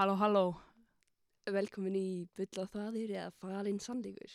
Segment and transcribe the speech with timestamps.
[0.00, 0.44] Halló, halló,
[1.52, 4.32] Velkomin í Bull og þaðir eða Falinn Sandíkur.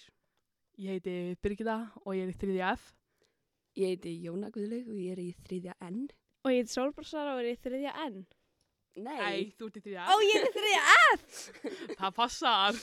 [0.78, 2.84] ég heiti Birgitta og ég er í 3F.
[3.82, 6.04] Ég heiti Jóna Guðlaug og ég er í þriðja N.
[6.46, 8.20] Og ég heit Sólbrorsara og er í þriðja N.
[9.08, 10.06] Nei, þú ert í 3F.
[10.06, 10.84] Ó, ég er í þriðja
[11.16, 11.24] N!
[12.04, 12.78] Það passar.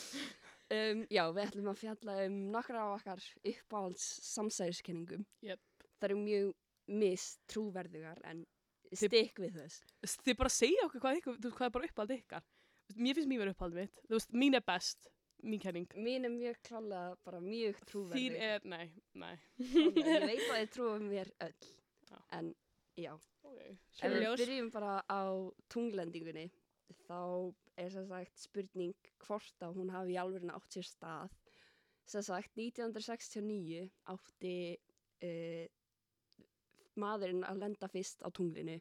[0.75, 5.23] Um, já, við ætlum að fjalla um nokkra af okkar uppáhalds samsæðiskenningum.
[5.47, 5.63] Jep.
[6.01, 6.51] Það eru mjög
[6.99, 8.43] mistrúverðugar en
[8.91, 9.87] stikk við þess.
[10.27, 12.51] Þið bara segja okkur hvað, ykkur, hvað er bara uppáld ykkar.
[12.97, 13.99] Mér finnst mín verið uppáld mitt.
[14.09, 15.09] Þú veist, mín er best,
[15.43, 15.89] mín kenning.
[15.97, 17.83] Mín er mjög klálega bara mjög.
[18.13, 19.35] Þín er, nei, nei.
[19.59, 21.71] Ég veit að þið trúum mér öll.
[22.11, 22.19] Já.
[22.39, 22.55] En
[23.01, 23.15] já,
[23.53, 23.73] Okay.
[24.01, 24.41] ef við Ljós.
[24.41, 25.21] byrjum bara á
[25.73, 26.45] tunglendingunni
[27.05, 27.19] þá
[27.77, 28.95] er sem sagt spurning
[29.27, 31.35] hvort að hún hafi í alveg átt sér stað
[32.09, 33.83] sem sagt 1969
[34.15, 34.55] átti
[35.27, 35.67] uh,
[37.03, 38.79] maðurinn að lenda fyrst á tunglinu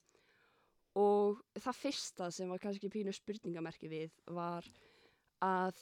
[0.99, 4.67] og það fyrsta sem var kannski pínu spurningamerki við var
[5.45, 5.77] að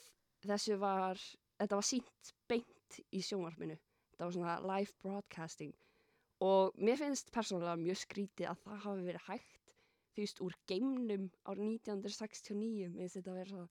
[0.46, 1.20] þessu var
[1.60, 3.76] þetta var sínt beint í sjónvarpinu.
[4.12, 5.74] Þetta var svona live broadcasting.
[6.40, 9.60] Og mér finnst persónulega mjög skrítið að það hafi verið hægt
[10.14, 13.66] þú veist úr geimnum árið 1969 mér finnst þetta að vera svo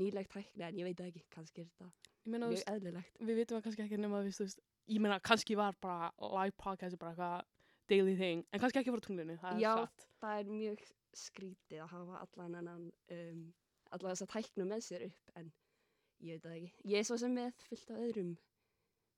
[0.00, 3.16] nýlegt hækni en ég veit ekki, kannski er þetta mjög eðlilegt.
[3.20, 4.62] við vitum að kannski ekki nema, veist, þú veist,
[4.94, 7.48] ég meina, kannski var bara live podcast bara eitthvað
[7.90, 9.74] daily thing, en kannski ekki frá tunglinu, það er Já.
[10.22, 10.84] það er mjög
[11.20, 13.42] skrítið að hafa allan ennan um,
[13.90, 15.50] allan þess að tækna með sér upp en
[16.22, 18.32] ég veit það ekki ég er svo sem með fullt af öðrum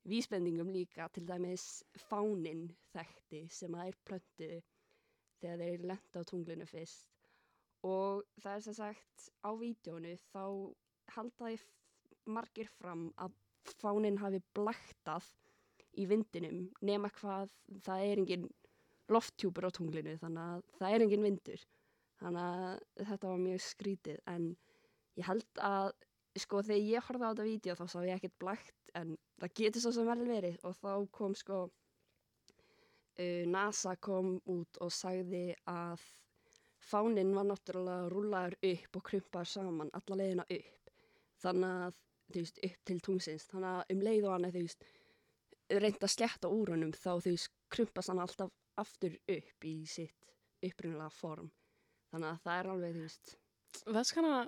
[0.09, 1.67] vísbendingum líka til dæmis
[2.09, 2.65] fánin
[2.95, 4.49] þekkti sem að er plöntu
[5.43, 7.29] þegar þeir lenda á tunglinu fyrst
[7.87, 10.43] og það er sem sagt á vídjónu þá
[11.17, 11.69] halda þið
[12.33, 13.37] margir fram að
[13.79, 15.29] fánin hafi blæktað
[15.99, 17.51] í vindinum nema hvað
[17.85, 18.49] það er engin
[19.13, 21.67] lofttjúpur á tunglinu þannig að það er engin vindur.
[22.23, 24.49] Þannig að þetta var mjög skrítið en
[25.19, 25.93] ég held að
[26.43, 29.85] sko þegar ég horfði á þetta vídeo þá sá ég ekkert blækt en það getur
[29.85, 30.59] svo sem vel verið.
[30.69, 36.07] Og þá kom sko uh, NASA kom út og sagði að
[36.83, 40.97] fánin var náttúrulega rúlaður upp og krumpaður saman alla leiðina upp.
[41.43, 42.01] Þannig að
[42.33, 44.87] þú veist upp til tungsins þannig að um leið og hann þú veist
[45.83, 50.33] reynd að sletta úr honum þá þú veist krumpast hann alltaf aftur upp í sitt
[50.63, 51.49] upprunalega form
[52.13, 53.39] þannig að það er alveg þú veist
[53.89, 54.43] That's kinda,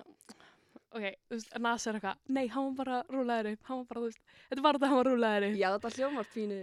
[0.93, 4.03] ok, þú veist, NASA er eitthvað, nei, hann var bara rúlaður upp, hann var bara,
[4.03, 5.57] þú veist, þetta var þetta hann var rúlaður upp.
[5.57, 6.59] já þetta hljómar pínu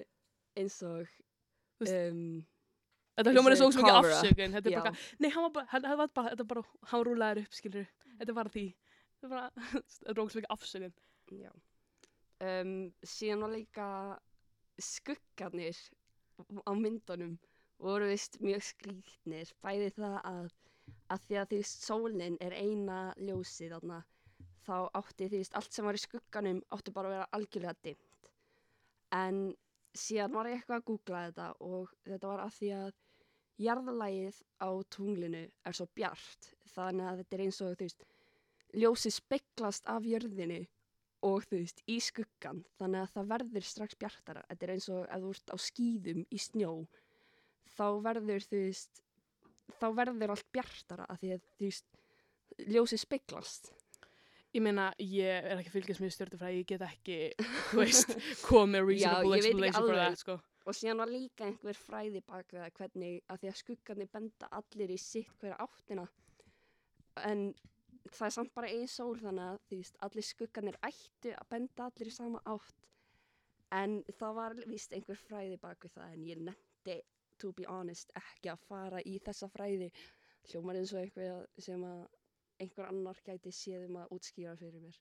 [0.63, 1.17] eins og
[1.89, 2.23] um,
[3.13, 5.67] Þetta hljómar er svo Þessi mikið cover-up, afsökun, þetta er bara, nei, hann var bara,
[5.73, 6.63] hann var bara, þetta er bara,
[6.93, 7.91] hann rúlaður upp, skilur,
[8.21, 8.65] þetta er bara því.
[9.19, 10.95] Þetta er bara, þetta er ógst mikið afsökun.
[11.43, 11.51] já
[12.43, 12.73] um,
[13.07, 13.89] síðan var líka
[14.83, 15.79] skuggarnir
[16.67, 17.37] á myndunum
[17.83, 20.49] voru vist mjög skrýtnir bæði það að,
[21.15, 24.01] að því að því sólinn er eina ljósið þarna
[24.63, 28.31] þá átti því allt sem var í skugganum átti bara að vera algjörlega dimmt.
[29.13, 29.41] En
[29.99, 32.93] síðan var ég eitthvað að googla þetta og þetta var að því að
[33.63, 38.07] jarðalægið á tunglinu er svo bjart þannig að þetta er eins og þú veist
[38.73, 40.63] ljósið speklast af jörðinu
[41.23, 44.45] og þú veist, í skuggan þannig að það verður strax bjartara.
[44.49, 46.73] Þetta er eins og ef þú ert á skýðum í snjó
[47.79, 49.03] þá verður þú veist
[49.79, 51.87] þá verður allt bjartara að því að þú veist,
[52.69, 53.73] ljósið speklast
[54.53, 57.15] Ég meina, ég er ekki fylgjast með stjórnufræði, ég get ekki,
[57.71, 58.11] þú veist,
[58.45, 60.35] komið reasonable explanation for that, sko.
[60.69, 64.51] og síðan var líka einhver fræði bak við það hvernig að því að skuggarnir benda
[64.59, 66.05] allir í sitt hverja áttina.
[67.31, 67.47] En
[68.11, 71.89] það er samt bara ein sól þannig að þú veist, allir skuggarnir ættu að benda
[71.89, 72.89] allir í sama átt.
[73.73, 77.01] En það var víst einhver fræði bak við það en ég nefndi
[77.43, 79.91] to be honest ekki að fara í þessa fræði
[80.51, 82.05] hljómar eins og eitthvað sem að
[82.63, 84.99] einhver annar gæti séð um að útskýra fyrir mér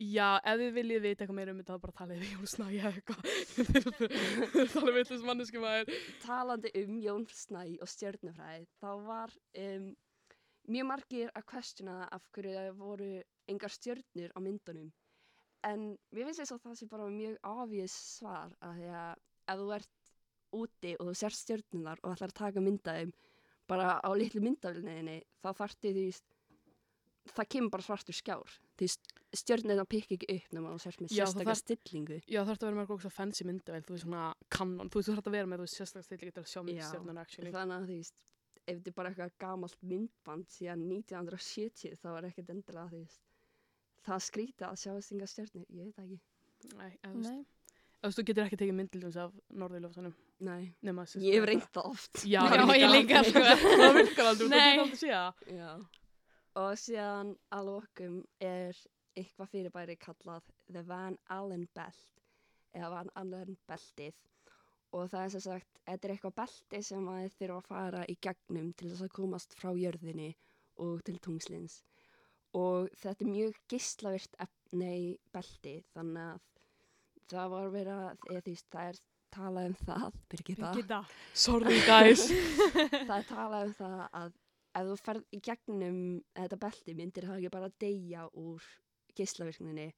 [0.00, 2.90] Já, ef þið viljið vita eitthvað meira um þetta, þá bara talið við Jón Snæja
[2.94, 3.26] eitthvað.
[4.74, 5.98] talið við þessum mannesku maður.
[6.22, 9.90] talandi um Jón Snæ og stjörnufræði þá var um,
[10.72, 13.10] mjög margir að questiona af hverju það voru
[13.52, 14.88] engar stjörnur á myndunum
[15.68, 15.86] en
[16.16, 19.70] mér finnst þess að það sé bara mjög obvious svar að því að ef þú
[19.76, 19.92] ert
[20.56, 23.12] úti og þú sér stjörnunar og ætlar að taka myndaðum
[23.70, 26.04] bara á litlu myndaflinniðinni þá þarftu því
[27.30, 28.88] það kemur bara svartur skjár því
[29.38, 32.62] stjörnunar pikk ekki upp nema þú sér með það sérstakar þarf- stillingu Já, það þarf
[32.62, 34.22] að vera með eitthvað fancy myndavel, þú veist svona
[34.56, 36.66] kannon, þú þarf að vera með þú veist sérstaklega stilli getur að sjá Já.
[36.70, 37.52] myndstjörnuna, actually.
[37.54, 38.16] Þannig að þú veist,
[38.66, 43.20] ef þetta er bara eitthvað gamalt myndband síðan 1970 þá er ekkert endilega þú veist,
[44.08, 45.12] það skrítið að sjá þess
[48.00, 50.14] þú þú getur ekki tekið myndildum af norðurljósanum,
[50.46, 52.22] Nei, nema ég hef reynt það oft.
[52.24, 53.42] Já, Já, ég líka, sko.
[53.44, 55.42] Það virkar aldrei, þú getur aldrei séð það.
[55.58, 55.70] Já.
[56.60, 58.80] og síðan að lokum er
[59.18, 62.24] eitthvað fyrirbæri kallað The Van Allen Belt
[62.74, 64.16] eða Van Allen beltið
[64.96, 68.04] og það er sem sagt, þetta er eitthvað belti sem að þið þurfa að fara
[68.10, 70.30] í gegnum til þess að komast frá jörðinni
[70.82, 71.80] og til tungslins
[72.58, 74.94] og þetta er mjög gislavirt efni
[75.34, 76.46] belti þannig að
[77.30, 79.00] það var verið að, eða því það er
[79.30, 81.00] talað um það, Birgitta Birgitta.
[81.34, 82.24] Sorry guys.
[83.08, 84.38] það er talað um það að
[84.78, 86.00] ef þú ferð í gegnum
[86.36, 88.66] þetta belti myndir það ekki bara deyja úr
[89.18, 89.88] geislavirkninni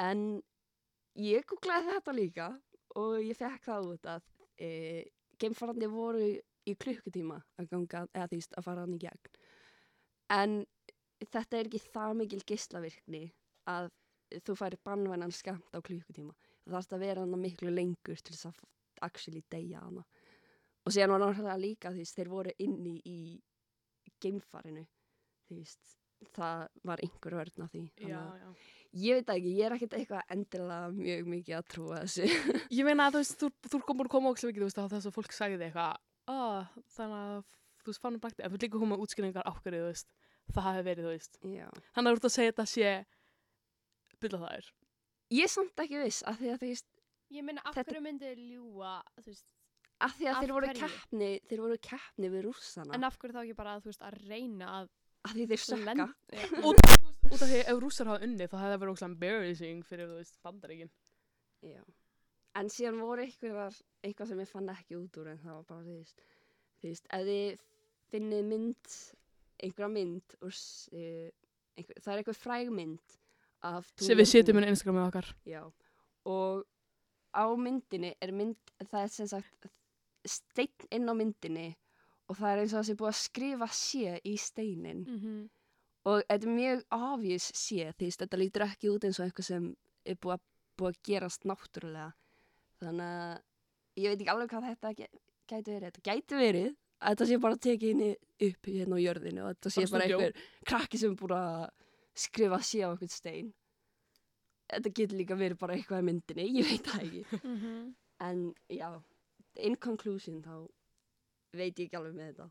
[0.00, 0.22] en
[1.20, 2.48] ég googlaði þetta líka
[3.00, 4.70] og ég fekk það út að e,
[5.40, 6.30] geimfarandi voru
[6.68, 9.34] í klukkutíma að ganga eða því að fara hann í gegn
[10.36, 10.56] en
[11.28, 13.24] þetta er ekki það mikil geislavirkni
[13.68, 13.90] að
[14.46, 16.34] þú færi bannvænan skamt á klukkutíma
[16.64, 18.64] það þarf að vera hann miklu lengur til þess að
[19.06, 20.04] actually deyja hana
[20.84, 23.20] og síðan var náttúrulega líka því þeir voru inni í
[24.22, 24.84] geimfarinu
[25.48, 25.96] þú veist
[26.36, 28.48] það var einhver vörn af því já, já.
[29.04, 32.28] ég veit ekki, ég er ekkert eitthvað endilega mjög mikið að trúa þessu
[32.76, 35.10] Ég meina að þú veist, þú, þú að koma ókslega mikið, þú veist, að þess
[35.10, 37.40] að fólk sagði eitthvað, ah, þannig að
[37.80, 39.48] þú veist, fannum bækti, en þú líka koma útskynningar
[39.80, 40.12] þú veist,
[40.50, 41.40] það hafi verið, þú veist.
[41.40, 41.66] Já.
[41.96, 42.92] Þannig að þú ert að segja þetta sé,
[44.20, 44.70] byrla það er.
[45.30, 46.86] ég er samt ekki viss af því að, þú veist,
[47.30, 49.44] Ég meina, af Þetta- hverju myndi þið ljúa, þú veist,
[50.00, 50.80] af því að Af þeir voru hverju?
[50.88, 54.16] keppni þeir voru keppni við rússana en af hverju þá ekki bara, þú veist, að
[54.26, 54.88] reyna að
[55.28, 56.14] af því þeir sökka lenda-
[56.66, 58.80] Út af því, þú veist, út af því, ef rússar hafa unnið, þá hefði það
[58.82, 60.90] verið ókslega embarrassing fyrir, þú veist, bandaríkin.
[61.62, 61.82] Já.
[62.58, 65.84] En síðan voru eitthvað, eitthvað sem ég fann ekki út úr en það var bara,
[65.86, 66.22] þú veist,
[66.82, 67.62] þú veist, ef þið
[68.10, 68.94] finnið mynd,
[69.62, 71.30] einhverja mynd, úr, s- eh,
[71.78, 73.19] einhver, það er eitthvað fræg mynd
[74.00, 75.28] Sem við setjum inn á Instagramið okkar.
[75.48, 75.62] Já,
[76.30, 76.64] og
[77.36, 78.58] á myndinni er mynd,
[78.88, 79.70] það er sem sagt
[80.28, 81.68] steinn inn á myndinni
[82.30, 85.04] og það er eins og það sé búið að skrifa sé í steinin.
[85.06, 85.48] Mhm.
[86.08, 89.76] og þetta er mjög obvious sé því þetta lítur ekki út eins og eitthvað sem
[90.06, 90.44] er búið að,
[90.78, 92.12] búið að gerast náttúrulega.
[92.80, 93.42] Þannig að
[94.00, 94.92] ég veit ekki alveg hvað þetta
[95.50, 95.90] gæti verið.
[95.90, 96.70] Þetta gæti verið
[97.00, 98.16] að þetta sé bara tekið inn
[98.48, 100.34] upp hérna á jörðinu og þetta sé Bara einhver
[100.68, 101.70] krakki sem er búið að
[102.14, 103.52] skrifa sé á einhvern stein
[104.70, 107.94] þetta getur líka verið bara eitthvað í myndinni, ég veit það ekki Mhm.
[108.20, 109.02] en já,
[109.56, 110.68] in conclusion þá
[111.54, 112.50] veit ég ekki alveg með þetta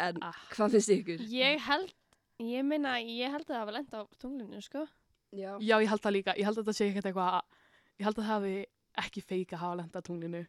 [0.00, 0.34] en Ah.
[0.50, 1.18] hvað finnst ykkur?
[1.30, 1.92] Ég held,
[2.40, 4.88] ég meina, ég held að það hafa lenda á tunglinu, sko.
[5.32, 7.42] Já, Já, ég held það líka, ég held að þetta sé ekkert eitthvað,
[8.00, 8.66] ég held að það hafi
[8.98, 10.46] ekki feika að hafa lenda á tunglinu.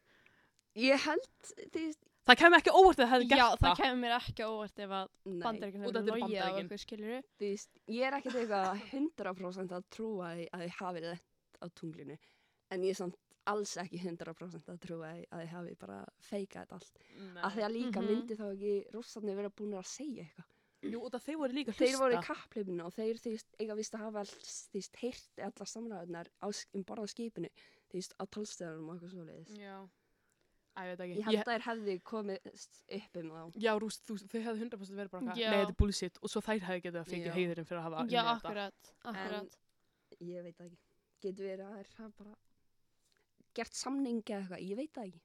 [0.76, 1.30] ég held
[1.72, 1.94] því,
[2.26, 3.78] Það kemur ekki óvart að það hefði gert Já, það það.
[3.82, 6.46] kemur mér ekki óvart ef að nei, bandaríkinn út af hefur þetta eru logið á
[6.46, 6.66] Bandaríkin.
[6.66, 11.04] okkur, skilur þú veist, ég er ekkert eitthvað 100% að trúa því að þið hafi
[11.06, 12.18] lent á tunglinu
[12.74, 16.66] en ég er samt alls ekki 100% að trúa því að þið hafi bara feikað
[16.66, 17.00] þetta allt
[17.46, 18.08] af því að líka Mhm.
[18.10, 20.52] myndi þá ekki rússarnir vera búin að segja eitthvað
[20.86, 22.34] Jú, út af þeir voru líka að þeir voru í hlusta.
[22.34, 26.28] kappleipinu og þeir veist, eiga vist að hafa alls, veist, heyrt allar samræðunar
[26.74, 27.50] um borða skipinu
[27.90, 29.78] þú veist, á tólstöðunum og eitthvað svoleiðis Já.
[30.76, 31.18] Æ, ég veit ekki.
[31.20, 32.48] ég held að þeir hefði komið
[33.00, 36.18] upp um þá Já, rúst, þú, þau hefðu 100% verið bara nei, þetta er bullshit
[36.22, 37.36] og svo þær hefðu getið að fengið Já.
[37.38, 39.56] heiðurinn fyrir að hafa Já, akkurat, akkurat.
[40.20, 40.82] ég veit það ekki
[41.26, 42.36] getur verið að þeir hafa bara
[43.56, 45.24] gert samning eða eitthvað, ég veit það ekki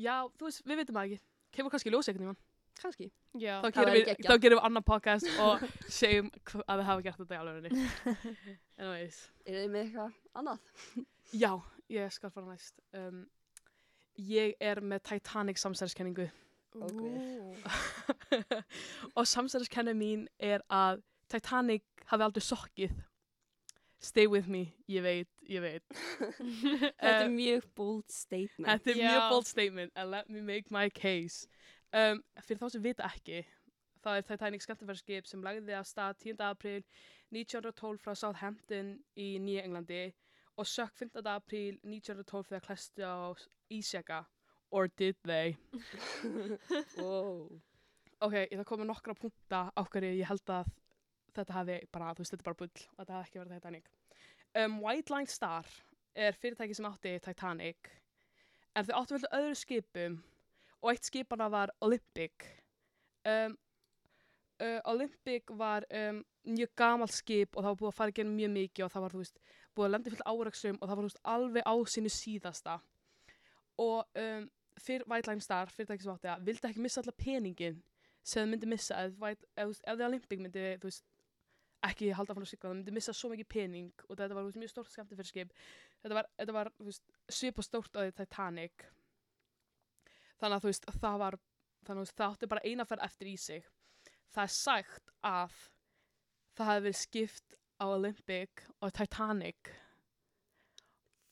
[0.00, 1.18] Já, þú veist, við veitum það ekki.
[1.52, 2.38] Kemur kannski ljós einhvern tímann.
[2.80, 4.30] kannski Já, Þá Það gerum, við, geggjað.
[4.32, 5.66] þá gerum við annan podcast og
[6.00, 6.30] segjum
[6.64, 7.84] að við hafa gert þetta í alvegurinn.
[8.80, 9.18] Anyways.
[9.44, 10.72] er þið með eitthvað annað?
[11.36, 11.50] Já,
[11.92, 12.80] ég skal fara næst.
[12.96, 13.20] Um,
[14.16, 15.60] ég er með Titanic.
[16.72, 17.54] Ú.
[19.18, 22.94] og samsæriskenning mín er að Titanic hafi aldrei sokkið.
[24.02, 25.84] Stay with me, ég veit, ég veit.
[26.98, 29.10] þetta er mjög bold statement Þetta er Já.
[29.12, 31.46] mjög bold statement and let me make my case.
[31.92, 33.44] Um, fyrir þá sem vita ekki,
[34.02, 36.40] það er Titanic skemmtifæðarskip sem lagði af stað 10.
[36.48, 36.82] april
[37.30, 40.02] 1912 frá Southampton í Nýja Englandi
[40.56, 41.26] og sökk 15.
[41.26, 43.32] april 1912 þegar klæstu á
[43.72, 44.22] Ísjaka.
[44.72, 45.56] Or did they?
[47.02, 47.48] wow.
[48.22, 50.70] Ok, það komið nokkra punta á hverju ég held að
[51.36, 53.90] þetta hafi bara, þú veist, þetta er bara bull og þetta hafi ekki verið Titanic.
[54.52, 55.68] Um, White Line Star
[56.14, 57.90] er fyrirtæki sem átti Titanic
[58.76, 60.18] en þau áttu vel öðru skipum
[60.82, 62.48] og eitt skipana var Olympic.
[63.28, 63.56] Um,
[64.62, 68.54] uh, Olympic var um, mjög gamalt skip og það var búið að fara genið mjög
[68.56, 69.42] mikið og það var, þú veist,
[69.76, 72.76] búið að lenda fullt áreiksum og það var, veist, alveg á sínu síðasta.
[73.82, 74.50] Og um,
[74.80, 77.80] fyrir White Line Star, fyrirtæki sem átti það, vildi ekki missa alla peningin
[78.22, 81.06] sem þau myndi missa ef, ef, veist, ef þið Olympic myndi, veist,
[81.82, 84.72] ekki halda frá sigla, það myndi missa svo mikið pening og þetta var veist, mjög
[84.72, 85.54] stórt skemmti fyrir skip.
[86.02, 88.86] Þetta var, þetta var veist, svipa stórt á því Titanic.
[90.38, 91.38] Þannig að þú veist, það var,
[91.88, 93.70] þannig að það átti bara eina ferð eftir í sig.
[94.32, 95.56] það er sagt að
[96.56, 99.72] það hafi verið skipt á Olympic og Titanic.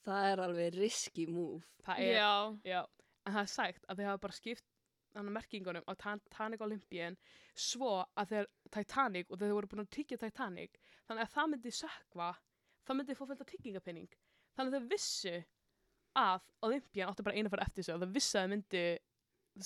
[0.05, 1.63] Það er alveg risky move.
[1.87, 2.33] það er, Já.
[2.65, 2.81] já,
[3.27, 4.67] en það er sagt að þau hafa bara skipt
[5.15, 7.17] merkingunum á Titanic Olympian
[7.55, 10.77] svo að þegar Titanic og þau voru búin að tyggja Titanic.
[11.09, 12.29] Þannig að það myndi sökva
[12.87, 14.09] það myndi fá fölta tyggingapenning
[14.57, 15.35] þannig að þau vissu
[16.21, 18.85] að Olympian átti bara eina fyrir eftir sig og þau vissu að það myndi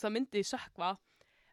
[0.01, 0.91] það myndi sökva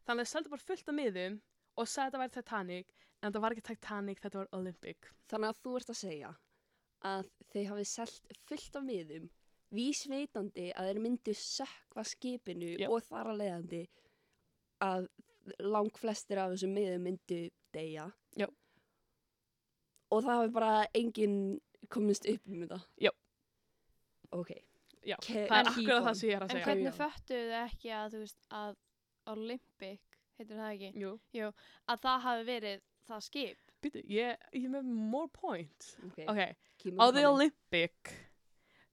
[0.08, 1.38] þannig að þau seldu bara fullt af miðum
[1.80, 5.52] og sagði að þetta væri Titanic en þetta var ekki Titanic, þetta var Olympic Þannig
[5.54, 6.32] að þú ert að segja
[7.12, 9.30] að þau hafi selt fullt af miðum
[9.72, 12.90] vísveitandi að þeir myndu sökva skipinu Já.
[12.92, 13.82] og þar að leiðandi
[14.84, 15.08] að
[15.64, 17.38] lang flestir af þessum miðum myndu
[17.74, 18.10] deyja.
[18.38, 18.48] Já.
[20.12, 21.38] Og það hafi bara enginn
[21.90, 22.82] komist upp um þetta.
[23.02, 23.12] Já.
[24.36, 24.52] Ok.
[25.08, 26.98] Já, Ke- það er akkurat það sem ég er að En segja hvernig Já.
[27.00, 28.76] föttuðu þið ekki að, þú veist, að
[29.32, 30.92] Olympic, heitir það ekki,
[31.40, 31.48] Jú,
[31.88, 32.84] að það hafi verið
[33.16, 33.62] það skip?
[33.82, 36.20] býtu, ég, ég er með more point Ok.
[36.30, 36.42] Ok,
[36.84, 37.24] keep á The.
[37.30, 38.12] Olympic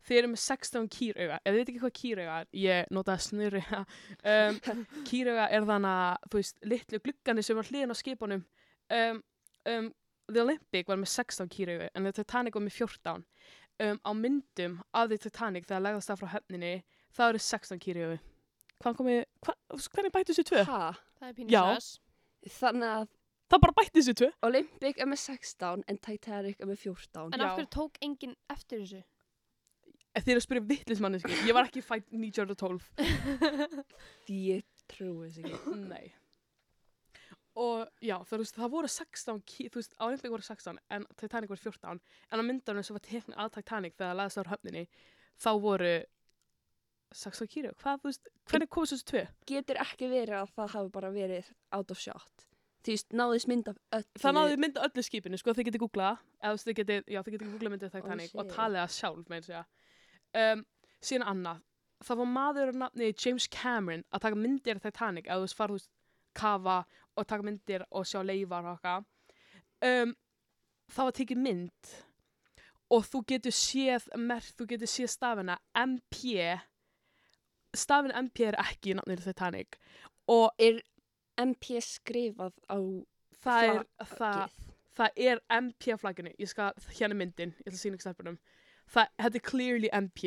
[0.08, 3.62] þið eru með 16 kýrauga ef þið veit ekki hvað kýrauga er, ég notaði snurri
[3.76, 4.60] um,
[5.10, 8.44] kýrauga er þannig að þú veist, litlu gluggani sem var hliðin á skipunum
[8.98, 9.20] um,
[9.68, 9.90] um,
[10.28, 13.20] The Olympic var með 16 kýrauga en The Titanic var með 14
[13.84, 16.72] um, á myndum af The Titanic þegar legðast það frá hefninni
[17.18, 18.18] það eru 16 kýrauga
[18.78, 19.54] hvað komið, hva,
[19.92, 20.64] hvernig bætti þessu tvö?
[20.70, 20.82] Ha,
[21.18, 21.92] Það er sös.
[22.54, 23.08] þannig að
[23.48, 27.32] það bara bætti þessu tvö Olympic er með 16 en Titanic er með 14.
[27.32, 27.46] En Já.
[27.48, 29.02] af hverju tók enginn eftir þessu?
[30.18, 32.88] þið eru að spyrja vittlismanniski ég var ekki fætt 1912
[34.34, 35.74] Ég trúi þess ekki.
[35.84, 36.08] Nei.
[37.58, 41.50] Og já, það, veist, það voru 16, ký- þú veist, Olympic voru 16 en Titanic
[41.50, 41.98] voru 14
[42.30, 44.84] en á myndanum sem var teknið að Titanic þegar það laðist á höfninni
[45.42, 45.92] þá voru
[47.18, 47.72] 16 kíru.
[47.80, 49.22] Hvað, þú veist, hvernig komast þessu tvö?
[49.50, 52.47] Getur ekki verið að það hafi bara verið out of shot.
[52.86, 54.20] Þú veist, náðist mynd af öllu.
[54.22, 57.50] Það náðu mynda öllu skipinu, sko, þið getið googlað, eða þið getið, já, þið getið
[57.52, 58.52] googlað myndið Titanic og shit.
[58.54, 60.62] talið það sjálf, þess að um,
[61.08, 61.62] síðan annað,
[62.06, 65.62] það var maður að nafni James Cameron að taka myndir af Titanic, eða þú veist,
[65.74, 65.90] veist,
[66.38, 66.78] kafa
[67.18, 69.08] og taka myndir og sjá leifar og eitthvað.
[69.88, 70.14] Um,
[70.94, 71.94] það var tekið mynd
[72.94, 76.54] og þú getur séð, merkt, þú getur séð stafina MP,
[77.76, 79.80] stafin MP er ekki í nafnið Titanic
[80.28, 80.80] og Er
[81.44, 82.78] MP skrifað á
[83.42, 83.82] það er,
[84.16, 84.54] það,
[84.98, 88.36] það er MP á flagginu, ég skal, hérna myndin, ég ætla að sína ekki.
[88.88, 90.22] Það, þetta er clearly MP.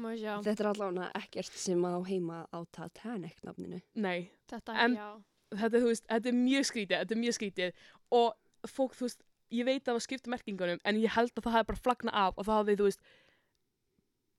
[0.00, 0.34] Má ég sjá.
[0.44, 3.82] Þetta er allavega ekkert sem á heima á Titanic nafninu.
[3.94, 5.08] Nei, Þetta, En- já.
[5.52, 7.72] þetta, þú veist, þetta er mjög skrítið, þetta er mjög skrítið
[8.10, 11.44] og fólk, þú veist, ég veit að það var skipt merkingunum en ég held að
[11.46, 13.00] það hefði bara flagnað af og það hefði, þú veist,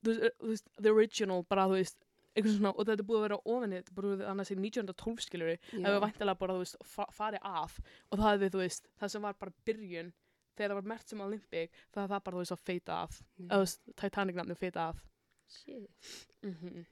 [0.07, 1.97] þú veist, the original, bara, þú veist,
[2.37, 4.57] eitthvað svona, og þetta er búið að vera ofinni, þetta er búið að annars í
[4.59, 5.81] 1912 skilur við, Já.
[5.87, 9.27] hefur væntalega bara, þú veist, fa farið af og það hefði, þú veist, það sem
[9.27, 10.11] var bara byrjun,
[10.57, 13.47] þegar það var mert sem Olympic, það það bara, þú veist, að feita af, Já.
[13.49, 15.01] eða, Titanic nafnum feita af.
[15.47, 16.13] Shit.
[16.43, 16.85] mm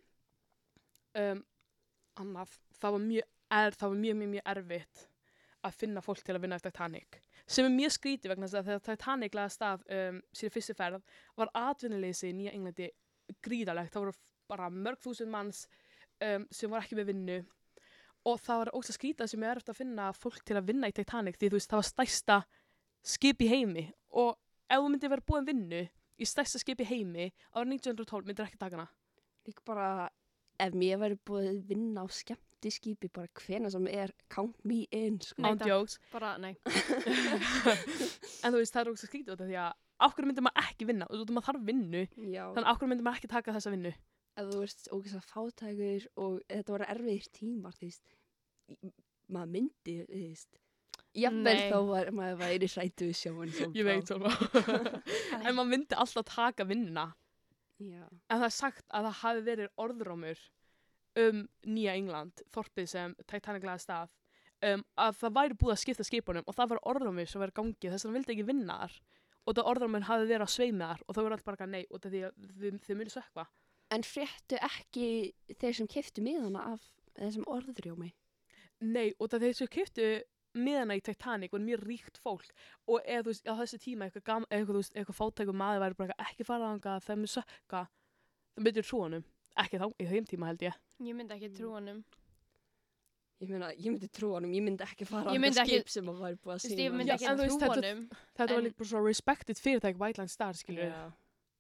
[1.15, 1.43] um,
[2.21, 5.05] annað, það var mjög er, það var mjög, mjög, mjög erfitt
[5.65, 8.69] að finna fólk til að vinna eftir Titanic sem er mjög skrítið vegna þess að
[8.69, 12.89] þegar Titanic laðast af um, síðan fyrstu ferð var atvinnuleysi í Nýja Englandi
[13.45, 14.15] gríðalegt, það voru
[14.49, 15.65] bara mörg þúsund manns
[16.23, 17.37] um, sem var ekki með vinnu.
[18.25, 20.89] Og það var ógst að skrítið sem er erfitt að finna fólk til að vinna
[20.89, 22.37] í Titanic því þú veist það var stærsta
[23.05, 23.85] skip í heimi.
[24.17, 24.33] Og
[24.65, 28.61] ef þú myndir vera búin vinnu í stærsta skip í heimi árið 1912 myndir ekki
[28.61, 28.87] taka hana?
[29.45, 30.09] Líka bara,
[30.57, 35.19] ef mér væri búið að vinna á skemmtiskipi bara hvena sem er, count me in,
[35.21, 35.43] sko.
[35.45, 35.99] Nei, jokes.
[36.09, 36.55] Bara, nei.
[38.41, 39.71] en þú veist, það er ógst að út af því að
[40.05, 42.03] af hverju myndir maður ekki vinna, þú veist, maður þarf vinnu.
[42.25, 43.93] Já, þannig af hverju myndir maður ekki taka þessa vinnu
[44.35, 48.15] ef þú veist ógæst að fátækur og þetta voru erfiðir tímar, þú veist,
[49.31, 50.59] maður myndi, þú veist,
[51.15, 51.69] jafnvel Nei.
[51.71, 53.53] þá var maður væri hrættu við sjóin.
[53.77, 54.33] ég veit svona
[55.45, 57.07] en maður myndi alltaf taka vinnuna.
[57.79, 60.43] Já, en það er sagt að það hafi verið orðrómur
[61.19, 64.13] um Nýja England þorpið sem Titanic laði stað
[64.63, 67.57] um, að það væri búið að skipta skipunum og það var orðrómur sem var í
[67.59, 68.97] gangi þess að það vildi ekki vinna þar.
[69.45, 72.07] Og það orðrómur hafi verið að sveima þar og það voru alltaf bara nei út
[72.07, 73.45] af því að þau, þau muni sökva
[73.91, 76.81] en fréttu ekki þeir sem keftu miðana af
[77.19, 78.13] þessum orðrjómi?
[78.81, 80.07] Nei, út af þeir sem kiptu
[80.55, 82.49] miðana í Titanic var mjög ríkt fólk
[82.87, 85.81] og eða þú veist, á þessu tíma eitthvað, gam, eitthvað, þú veist, eitthvað fátækum maður
[85.83, 87.81] væri bara ekki fara þangað þeim mun sökka
[88.55, 89.25] það myndir trú honum
[89.63, 92.03] ekki þá, í þeim tíma held ég Ég myndi ekki trú honum.
[93.43, 96.07] Ég meina, ég myndi trú honum, ég myndi ekki fara á það ekki- skip sem
[96.07, 98.09] að væri búið að segja ég myndi Já, ekki en þú trú þetta- honum.
[98.37, 101.11] þetta var En- líka bara svo respected fyrirtæk White Line Star, skilur Já.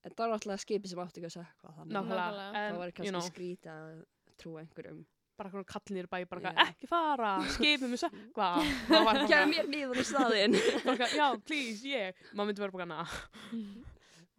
[0.05, 1.97] En það var alltaf skipi sem átti ekki að sökva þannig.
[1.97, 2.47] nákvæmlega.
[2.55, 4.01] Það var you kannski know skrítið að
[4.41, 5.03] trúa einhverjum
[5.35, 6.69] bara eitthvað kallinir bæ, bara yeah.
[6.71, 8.49] ekki fara, skipum við sökva.
[8.87, 10.55] Bara, mér niður í staðinn.
[10.87, 12.21] bara, já, please, ég.
[12.31, 13.01] Maður myndi vera bara.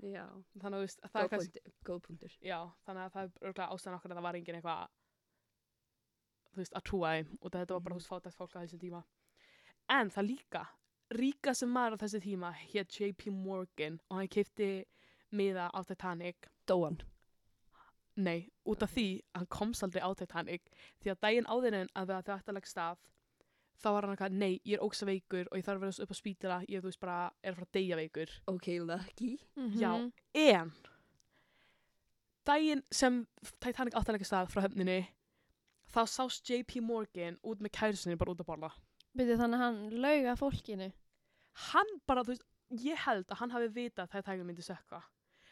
[0.07, 0.25] Já,
[0.61, 1.65] Þannig að það góð er kannski.
[1.89, 2.39] Góð punktur.
[2.45, 4.97] já, þannig að það er örgulega ástæðan okkur að það var engin eitthvað,
[6.51, 8.83] þú veist, að trúa þeim og þetta var bara, þú veist, fátækt fólk á þessum
[8.83, 9.05] tíma.
[9.97, 10.67] En það líka,
[11.17, 13.33] ríka sem maður á þessi tíma hétt J.P.
[13.33, 14.71] Morgan og hann keipti
[15.37, 16.99] miða á Titanic Dóan.
[18.17, 20.71] Nei, út af því að hann komst aldrei á Titanic
[21.05, 22.99] því að daginn áður en að þau ætti að leggja stað
[23.77, 26.13] þá var hann eitthvað, nei, ég er ógsa veikur og ég þarf að vera upp
[26.17, 28.31] á spítala, ég þú veist bara er að fara að deyja veikur.
[28.49, 29.33] Ok, lucky.
[29.77, 30.13] Já, Mhm.
[30.35, 30.73] en
[32.47, 33.27] daginn sem
[33.61, 34.99] Titanic átti að leggja stað frá höfninni
[35.93, 38.71] þá sást JP Morgan út með kærusinni bara út að borða.
[39.17, 40.93] Byrju þannig að hann lauga fólkinu.
[41.73, 42.45] Hann bara, þú veist,
[42.85, 45.03] ég held að hann hafi vitað að Titanic myndi sökka.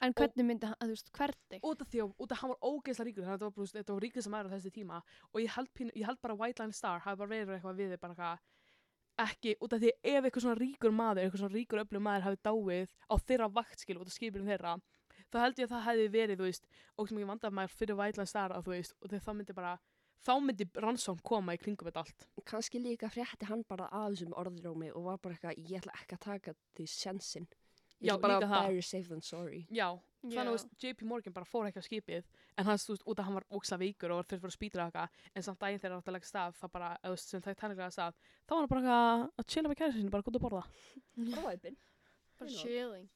[0.05, 1.61] En hvernig myndi hann, þú veist, hvernig?
[1.65, 3.71] út af því að, út af að hann var ógeðslega ríkur þannig að þetta var,
[3.77, 4.99] þetta var ríkur sem er á þessi tíma
[5.31, 7.95] og ég held, pínu, ég held bara White Line Star hafi bara verið eitthvað við
[7.95, 8.43] þig bara eitthvað
[9.25, 12.41] ekki, út af því ef eitthvað svona ríkur maður eitthvað svona ríkur öflug maður hafi
[12.49, 14.77] dáið á þeirra vaktskil út af skipinu þeirra
[15.31, 17.99] þá held ég að það hefði verið, þú veist og sem ég vandað maður fyrir
[18.01, 19.75] White Line Star að þú veist og það myndi bara,
[20.27, 24.35] þá myndi rannsón koma í kringum þetta allt Kanski líka frétti hann bara að þessum
[24.43, 27.47] orðrómi og var bara eitthvað, ég ætla ekki að taka því sjensin.
[28.05, 28.67] Ég Já, líka að það.
[28.69, 29.61] better safe than sorry.
[29.73, 29.87] Já,
[30.25, 32.25] þannig að þú veist, JP Morgan bara fór ekki á skipið
[32.59, 34.57] en hans, þú veist, út af að hann var ógsa veikur og var fyrir að
[34.59, 37.15] spýtra eitthvað en samt daginn þegar hann átti að leggja stað það bara, eða þú
[37.17, 39.93] veist, sem það er tænilega stað þá var hann bara eitthvað að chilla með kæri
[39.97, 40.63] sinni, bara gótt að borða
[41.33, 41.77] Bara væpinn.
[42.39, 43.09] Bara chilling.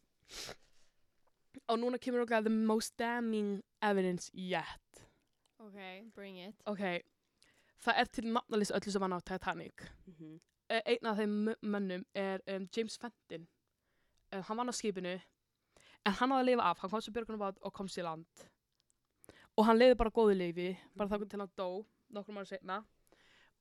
[1.68, 5.04] og núna kemur okkar the most damning evidence yet
[5.60, 5.78] Ok,
[6.14, 6.54] bring it.
[6.66, 7.02] ok,
[7.84, 10.40] það er til nafnalist öllu sem hann á Titanic Mhm.
[10.70, 13.46] Eh, einn af þeim mö- mönnum er um, James Fenton
[14.32, 15.16] um, hann vann á skipinu
[16.06, 18.44] en hann náði að lifa af, hann kom sér björgunum og kom sér í land.
[19.58, 21.68] Og hann liði bara góðu lifi bara þá til hann dó
[22.14, 22.82] nokkur mánu setna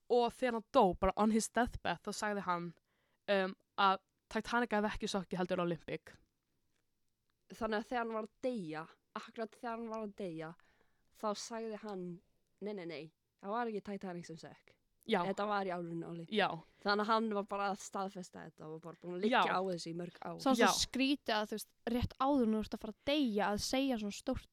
[0.08, 2.70] og þegar hann dó, bara on his deathbed þá sagði hann
[3.34, 4.00] um, að
[4.32, 6.14] Titanic hefði ekki sokki heldur Olympic.
[7.56, 10.50] Þannig að þegar hann var að deyja, akkurat þegar hann var að deyja,
[11.22, 12.08] þá sagði hann,
[12.60, 13.04] nei, nei, nei,
[13.40, 14.77] það var ekki Titanic sem sökk.
[15.08, 16.26] Já, Þetta var í álunni áli.
[16.30, 16.50] já,
[16.84, 19.90] Þannig að hann var bara að staðfesta þetta og var búin að liggja á þessu
[19.92, 20.30] í mörg á.
[20.40, 23.60] Svo svo skrítið að þú veist, rétt áður nú ert að fara að deyja að
[23.66, 24.48] segja svona stórt.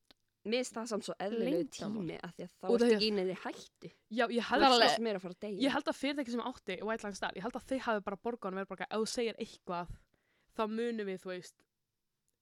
[0.45, 3.91] Mér það samt svo eðlilegu tími af því að þá að- ekki inn í hættu.
[4.11, 5.61] já, ég Það held að fara að deyja.
[5.65, 8.17] Ég held að fyrirtæki sem átti White Line Star, ég held að þeir hafi bara
[8.17, 9.89] borgað hann verið bara, ef þú segir eitthvað
[10.59, 11.55] þá munum við, þú veist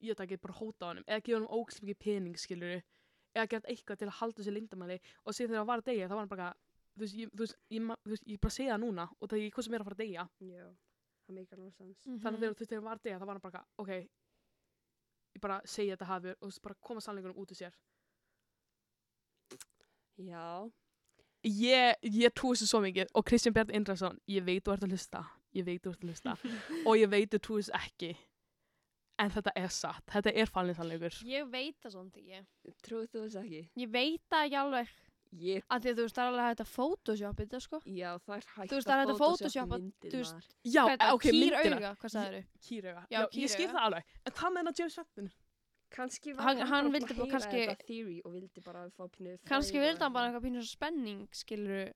[0.03, 2.83] ég veit ekki, bara hóta á honum, eða gefa honum ógæslega mikið pening, skilur
[3.37, 6.09] eða gert eitthvað til að halda þessi lindamæli og síðan þegar það var að deyja,
[6.09, 6.49] þá var hann bara
[6.97, 9.29] þú veist, ég, þú veist, ég, ma- þú veist, ég bara segja það núna og
[9.33, 10.67] það er hvað sem er að fara að deyja Já,
[11.27, 12.07] það meikar alveg sens.
[12.07, 12.19] Mhm.
[12.25, 13.93] þannig að þegar þú veist, þegar var að deyja, þá var hann bara ok,
[15.33, 17.73] ég bara segja þetta hafi og þú veist, bara koma sannleikunum út úr sér
[20.23, 20.71] Já,
[21.49, 24.93] ég, ég trúi þessu svo mikið og Kristján Bjarn Indrason, ég veit þú ert að
[24.93, 25.23] hlusta
[25.57, 26.35] ég veit þú ert að hlusta
[26.89, 28.11] og ég veit þú trúi þessu ekki
[29.23, 32.45] en þetta er satt, þetta er falin sannleikur Ég veit það svona ekki.
[32.87, 33.63] trúið þú þess ekki?
[33.83, 34.93] Ég veit það ekki alveg.
[35.33, 37.79] Ég, Af því að þú veist, það er alveg hægt að photoshopa þetta, sko.
[37.89, 40.43] já, það er hægt veist, að photoshoppa, myndirnar.
[40.65, 41.13] já, er þetta?
[41.15, 41.93] ok, myndina Kýrauga,
[42.67, 43.73] kýrauga, Já, já, ég skil kýrauga.
[43.73, 45.31] það alveg en hvað með hennar James Fenton?
[45.93, 48.61] Kannski var Hann- hann, bara vildi búinn bara að heyra kannski- þetta theory og vildi
[48.65, 49.49] bara fá pínu og
[49.85, 50.45] vildi hann bara eitthvað.
[50.47, 51.93] pínu spenning, skilur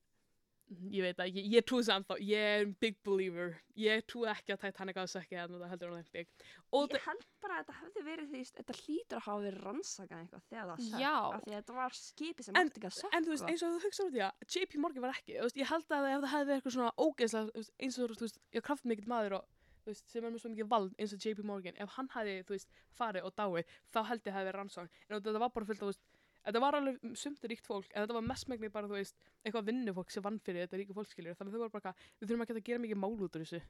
[0.67, 4.51] ég veit það, ég, ég trúi þessu ennþá ég er big believer ég trúi ekki
[4.55, 6.27] að Titanic að ekki að það heldur big
[6.75, 10.23] og Ég held bara að þetta hefði verið því þetta hlýtur að hafa verið rannsakað
[10.23, 10.99] eitthvað þegar það sökk.
[10.99, 11.13] Já.
[11.37, 13.15] Af því að þetta var skipi sem En- átti ekki að sökka.
[13.17, 15.57] En þú veist, eins og þú hugsa út í að JP Morgan var ekki, veist,
[15.61, 18.67] ég held að ef það hefði verið eitthvað svona ógeðslega, eins og þú veist, ég
[18.67, 19.47] kraft mikill maður og,
[19.87, 22.57] veist, sem er með svo mikið vald eins og JP Morgan, ef hann hefði, þú
[22.57, 24.91] veist, farið og dáið, þá held ég hefði verið rannsókn.
[25.07, 26.03] En þetta var bara fullt, af, þú veist,
[26.47, 30.13] þetta var alveg sumt ríkt fólk, en þetta var mestmegni bara, þú veist, eitthvað vinnufólk
[30.13, 32.55] sem vann fyrir þetta ríku fólkskiljur, þannig að þau voru bara, eitthvað, við þurfum ekki
[32.55, 33.61] að gera mikið mál út úr þessu.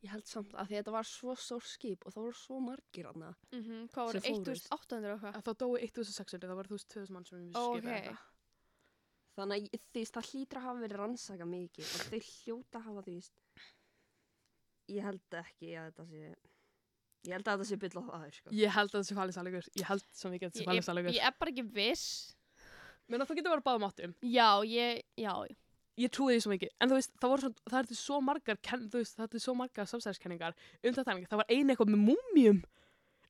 [0.00, 2.58] Ég held samt að því að þetta var svo stór skip og það voru svo
[2.64, 3.34] margir aðna.
[3.52, 3.88] mm -hmm.
[3.92, 4.68] Hvað voru, Sem fórust.
[4.72, 5.24] 1800 og?
[5.34, 7.84] En þá dói 1600, það voru, þú veist, 2000 mann sem við skipið ok.
[7.84, 8.16] þetta.
[9.36, 12.86] Þannig að þú veist, það hlýtur að hafa verið rannsakað mikið og þau hljóta að
[12.86, 13.36] hafa, veist,
[14.88, 16.34] ég held ekki að þetta sé,
[17.28, 18.52] ég held að þetta sé byll á það, sko.
[18.56, 20.70] Ég held að það sé falið sannleikur, ég held svo mikið að þetta sé Ég,
[20.70, 21.16] falið sannleikur.
[21.16, 22.06] ég er bara ekki viss.
[23.10, 24.14] Menn að þú getur verið báðum áttum.
[24.22, 25.32] Já, ég, já.
[26.00, 28.20] ég trúi því svo mikið, en þú veist, það voru svo, það er til svo
[28.24, 30.54] margar, ken, þú veist, það er til svo margar samsæðiskenningar
[30.86, 32.60] um Titanic, það var einu eitthvað með múmjum,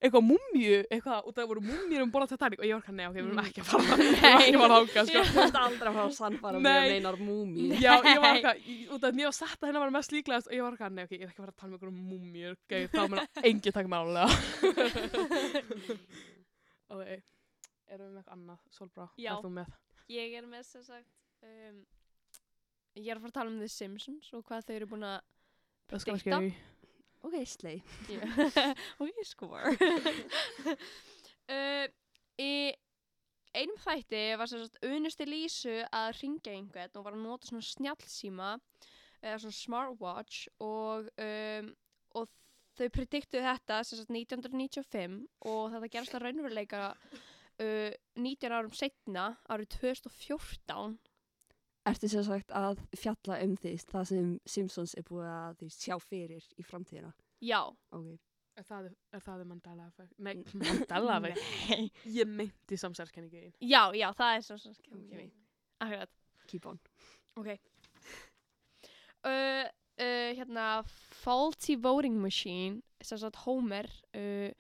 [0.01, 3.07] eitthvað múmju, eitthvað, og það voru múmjur um borða Titanic og ég var ekki, nei,
[3.11, 5.21] ok, við erum ekki að fara, við erum ekki að fara ákað, sko.
[5.29, 7.67] Þú veist aldrei að fara að sannfara um einar múmi.
[7.77, 10.49] Já, ég var eitthvað, út af að mér var sett að hennar var mest líklegast
[10.49, 12.01] og ég var eitthvað, nei, ok, ég er ekki að fara að tala með einhverjum
[12.09, 14.29] múmjur, ok, þá mun enginn taka mig álega.
[16.97, 17.05] ok,
[17.93, 19.69] erum við með eitthvað annað, Solbrá, hvað er þú með?
[20.11, 21.13] Ég er með sem sagt
[21.45, 21.77] um,
[22.97, 23.21] ég er
[27.21, 27.35] Ok.
[28.09, 28.21] Já.
[28.99, 29.67] og ég skor
[31.51, 31.87] uh,
[32.41, 32.53] í
[33.57, 38.51] einum þætti var sagt unusti Lísu að ringja einhvern og var að nota svona snjallsíma
[39.21, 41.73] eða svona smartwatch og, um,
[42.17, 42.31] og
[42.79, 49.75] þau prediktuðu þetta sagt 1995 og þetta gerast að raunveruleika uh, 19 árum setna árið
[49.77, 50.97] 2014
[51.89, 55.95] Ertu sem sagt að fjalla um því það sem Simpsons er búið að því sjá
[56.03, 57.15] fyrir í framtíðina?
[57.41, 57.63] já,
[57.97, 58.19] Ok.
[58.59, 60.15] Er það, er það Mandela effect?
[60.21, 62.01] Nei, Mandela effect.
[62.13, 63.55] Ég meinti samsælskenningin.
[63.63, 64.45] já, já, það er
[64.99, 65.31] okay.
[65.81, 66.17] akkurat
[66.51, 66.81] Keep on.
[67.39, 67.49] Ok.
[69.25, 69.65] Uh,
[70.01, 70.83] uh, hérna,
[71.23, 74.51] Faulty Voting Machine, sem sagt Homer, uh,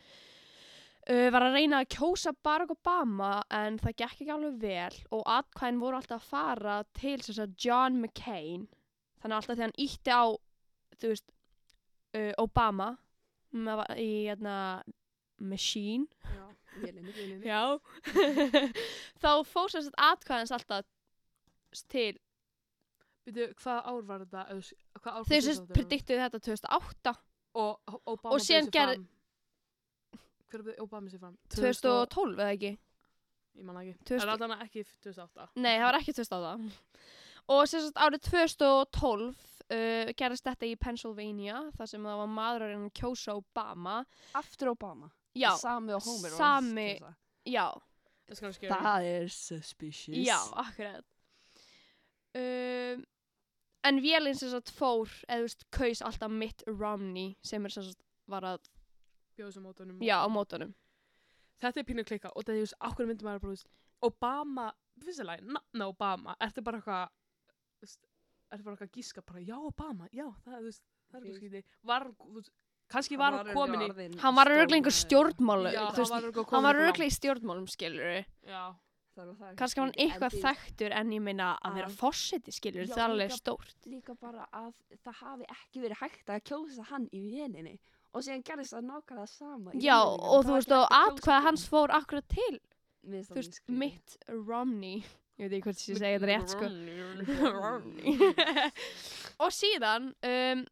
[1.08, 5.24] uh, var að reyna að kjósa Barack Obama en það gekk ekki alveg vel og
[5.38, 8.68] atkvæðin voru alltaf að fara til sem sagt John McCain.
[9.20, 10.24] Þannig að alltaf þegar hann ítti á,
[11.00, 11.28] þú veist,
[12.16, 12.94] uh, Obama
[13.98, 14.56] í hérna,
[15.40, 16.46] machine, Já.
[16.80, 17.46] Vélinni, vélinni.
[17.46, 17.80] Já
[19.22, 20.86] Þá fór sem sagt atkvæðans alltaf
[21.90, 22.12] til
[23.26, 24.44] Veitu, hvað ár var þetta?
[25.02, 27.16] Þau sem sagt prediktuðu þetta 2008
[27.60, 29.02] Og Og síðan gerði-.
[30.50, 31.36] Hver bauð Obama sér fram?
[31.56, 32.72] 2012 eða ekki
[33.58, 34.04] Ég man það ekki.
[34.08, 35.46] 2000 Er alltaf ekki 2008?
[35.58, 37.06] Nei, það var ekki 2008
[37.50, 39.24] Og sagt árið 2012
[39.70, 43.96] uh, gerðist þetta í Pennsylvania þar sem það var maður að reyna að kjósa Obama
[44.38, 45.10] Aftur Obama.
[45.34, 46.30] Já, Sami og Homer.
[46.34, 46.88] að Sami.
[47.46, 47.66] já,
[48.30, 48.82] Það.
[48.86, 50.18] Það er suspicious.
[50.26, 51.06] já, akkurat
[52.34, 53.04] um,
[53.82, 57.86] En vélinn sem sagt fór eða þú veist, kaus alltaf Mitt Romney sem er sem
[57.86, 58.66] sagt var að,
[59.40, 59.98] Bjóðu sem mótunum.
[60.04, 60.74] já, á mótunum
[61.60, 63.66] Þetta er pínu klikka og þetta er just, ákveður myndi maður bara, þú veist,
[64.06, 64.68] Obama,
[65.04, 67.10] fyrstilega, nafna Obama, ertu bara eitthvað,
[67.84, 71.40] ertu bara eitthvað að gíska bara, já, Obama, já, það, þú veist, það er eitthvað
[71.42, 72.52] skítið, var, þú veist,
[72.90, 76.64] kannski var hann komin í, Hann var örgulega einhver stjórnmálu já, þú hann veist, Hann
[76.66, 78.64] var örgulega í stjórnmálum skilur Já,
[79.60, 83.02] Kannski var hann eitthvað þekktur en ég meina að vera Að- fórseti skilur Já, Það
[83.04, 83.76] er alveg stórt.
[83.90, 84.70] Líka bara að
[85.04, 87.74] það hafi ekki verið hægt að kjósa hann í vélinni.
[88.10, 89.70] Og síðan gerðist það nákvæmlega sama.
[89.70, 90.26] í Já Bandaríkjunum.
[90.30, 91.46] og Það þú var veist ekki og hægt að kjósa atkvæða hann.
[91.50, 92.56] hans fór akkurat til
[93.00, 93.78] Mér finnst Þú það mjög veist, skrítið.
[93.78, 94.16] Mitt
[94.48, 94.98] Romney
[95.40, 96.66] Ég veit ekki hvort ég segi þetta rétt sko
[97.56, 98.16] Romney.
[99.44, 100.64] Og síðan um,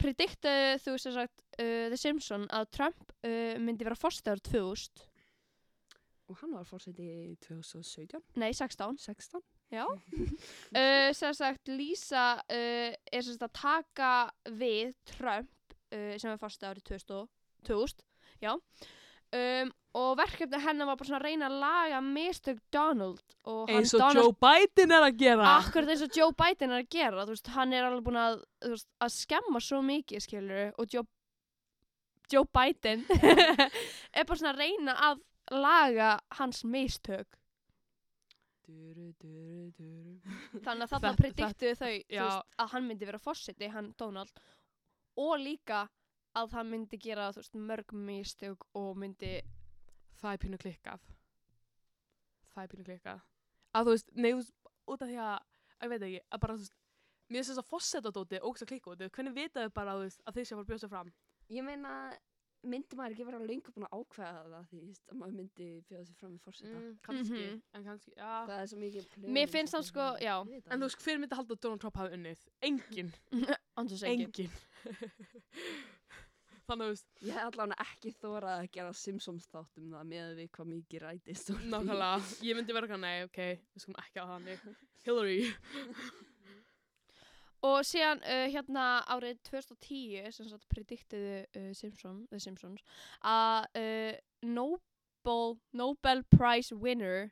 [0.00, 5.06] prediktaðu þú sem sagt uh, The Simpson að Trump uh, myndi vera árið 2000
[6.30, 9.40] Og hann var fórseti í 2017, Nei, 16 16.
[9.72, 14.12] Já uh, Sem sagt Lisa uh, er sem sagt að taka
[14.60, 15.48] við Trump
[15.94, 17.28] uh, sem er fórseti árið 2000,
[17.68, 18.06] 2000
[18.40, 23.94] Já um, Og verkefni hennar var bara svona að reyna að laga mistök Donald Eins
[23.96, 25.54] og Donald Joe Biden er að gera.
[25.56, 28.36] Akkurat eins og Joe Biden er að gera þú veist, hann er alveg búin að,
[28.68, 31.08] veist, að skemma svo mikið skilur og Joe,
[32.30, 33.02] Joe Biden
[34.14, 35.26] er bara svona að reyna að
[35.58, 37.40] laga hans mistök
[40.62, 42.26] þannig að þarna prediktuðu þau já.
[42.38, 44.30] að hann myndi vera fórseti, hann Donald
[45.20, 45.84] og líka
[46.38, 49.40] að hann myndi gera veist, mörg mistök og myndi
[50.20, 51.04] Það er pínu klikkað.
[52.54, 53.20] Það er pínu klikkað.
[53.78, 54.52] Að þú veist, nei, þú veist,
[54.92, 55.36] út af því að,
[55.84, 56.74] ég veit ekki, að bara, þú veist,
[57.30, 59.04] mér finnst þess að fossetadóti ógst að klikka út.
[59.16, 61.12] Hvernig vitaðu bara, þú veist, að þeir sé að fara sig fram?
[61.56, 61.94] Ég meina,
[62.74, 66.04] myndi maður ekki vera lengur búin að ákveða það því veist, að maður myndi bjóða
[66.10, 66.74] sig fram í fórseta.
[66.76, 67.62] Mm, kannski, Mhm.
[67.78, 68.32] en kannski, já.
[68.50, 70.34] Það er svo mikið plönum Mér finnst hann sko, já.
[70.44, 72.44] Það En þú veist, hver myndi halda að Donald Trump hafi unnið?
[72.60, 73.12] Engin.
[73.80, 74.52] Andrús engin Engin.
[76.70, 80.10] Þannig að, þú veist, Ég hef allavega ekki þórað að gera Simpsons þátt um það
[80.12, 83.40] með við hvað mikið rætist nákvæmlega, ég myndi vera eitthvað, nei, ok,
[83.74, 84.68] við skulum ekki á þannig.
[85.06, 85.40] Hillary.
[87.68, 92.86] Og síðan uh, hérna árið 2010 sem sagt prediktiðu uh, Simpson, The Simpsons
[93.20, 94.14] að uh,
[94.48, 97.28] Nobel, Nobel Prize winner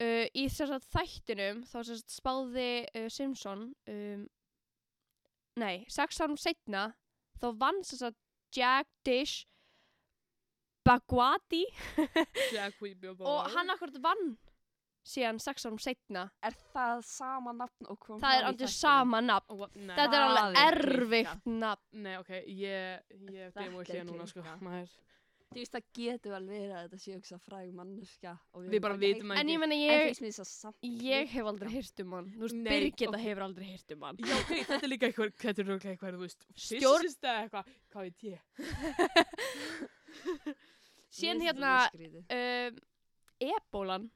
[0.00, 4.24] uh, í sem sagt þættinum þá sem spáði uh, Simpson um,
[5.60, 6.92] nei, sex árum setna
[7.40, 8.18] þá vann sem sagt
[8.52, 9.46] Jack Dish
[10.84, 11.62] Bagwati.
[12.54, 14.32] Jack Weeby og hann akkurat vann
[15.06, 19.62] síðan sex árum setna Er það sama nafn og kom það er aldrei sama nafn.
[19.78, 21.86] Nei, Þetta er alveg er erfitt nafn.
[22.04, 24.44] nei, ok, ég, ég Þetta demo er hlýja núna, sko.
[24.62, 24.92] Maður,
[25.52, 28.96] Þú veist það getur vel verið að þetta sé ekki fræg mannuska og Við bara
[29.02, 29.52] vitum En ekki.
[29.54, 29.88] ég menna En ég,
[30.44, 32.28] að samt ég hef aldrei hýrt um hann.
[32.36, 33.18] Þú veist, Nei, Birgitta ok.
[33.26, 34.16] hefur aldrei hýrt um hann.
[34.22, 37.40] Já, ok, þetta er líka eitthvað, þetta er röglega eitthvað, þú veist, Stjórn- physicist eða
[37.46, 38.40] eitthvað, hvað veit ég?
[41.12, 41.72] Finnst hérna,
[42.32, 42.74] um,
[43.42, 44.06] ebólan,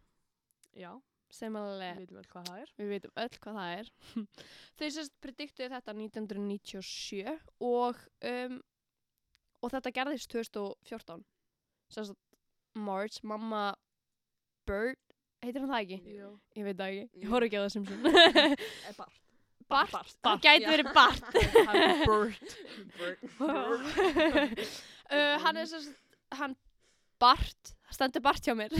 [0.77, 0.93] Já,
[1.33, 2.69] sem Við alveg veitum vel hvað það er.
[2.79, 3.87] við veitum öll hvað það er
[4.79, 7.35] þau sérst prediktuðu þetta 1997
[7.67, 7.95] og
[8.31, 8.55] um,
[9.67, 11.25] og þetta gerðist 2014
[11.93, 12.15] sérst
[12.77, 13.65] Marge, mamma
[14.69, 14.99] Bird,
[15.45, 15.99] heitir hann það ekki?
[16.17, 16.31] Jú.
[16.59, 17.31] Ég veit það ekki, ég Jú.
[17.33, 18.01] horf ekki á það sem sem
[18.99, 19.23] Bart.
[19.67, 20.13] Bart, Bart.
[20.23, 23.25] það gæti verið Bart er Bert.
[23.41, 24.61] Bart.
[25.11, 25.95] uh, hann er sérst
[26.39, 26.55] hann
[27.23, 28.75] Bart, það stendur Bart hjá mér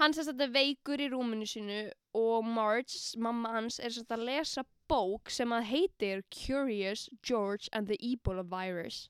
[0.00, 1.78] hann sérst þetta veikur í rúminu sínu
[2.18, 7.86] og Marge, mamma hans er sérst að lesa bók sem að heitir Curious George and
[7.90, 9.04] the Ebola Virus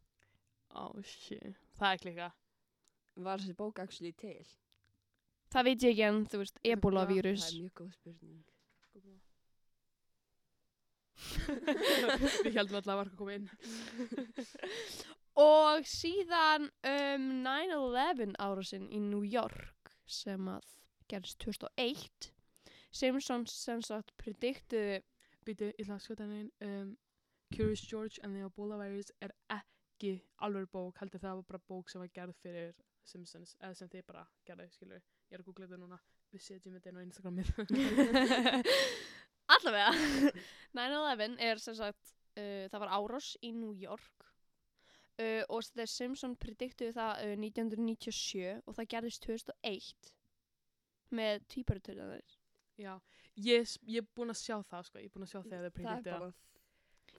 [0.74, 1.56] Ó, shit.
[1.78, 2.28] Það er klika.
[3.14, 4.42] Var þessi bók actually til?
[5.54, 8.42] það veit ég ekki en þú veist, Ebola Það vírus er mjög góð spurning.
[12.44, 13.48] Við heldum alltaf að var að koma inn.
[15.44, 20.66] og síðan um, 9-11 árásinn í New York sem að
[21.10, 22.30] gerist 2001
[22.94, 25.02] Simpsons sem sagt prediktuðu
[25.44, 26.46] Býtu, ég ætla að skjóta henni.
[26.64, 26.94] Um,
[27.52, 29.73] Curious George and the Ebola Virus er ekki
[30.46, 34.04] alveg bók, heldur það var bara bók sem var gerð fyrir Simpsons, eða sem þið
[34.08, 35.02] bara gerði, skilur.
[35.28, 35.98] Ég er að googla þetta núna.
[36.34, 37.48] Við setjum þetta inn á Instagramið.
[39.54, 39.90] Allavega
[40.72, 44.24] 9-11 er sem sagt uh, það var árás í New York
[45.20, 50.14] uh, og The Simpsons prediktuðu það uh, 1997 og það gerðist 2001
[51.14, 52.40] með tvíbaratöðanir
[52.80, 52.96] Já,
[53.38, 54.98] ég, er búin að sjá það, sko.
[54.98, 56.40] Ég er búin að sjá þegar þau Það er prediktu það.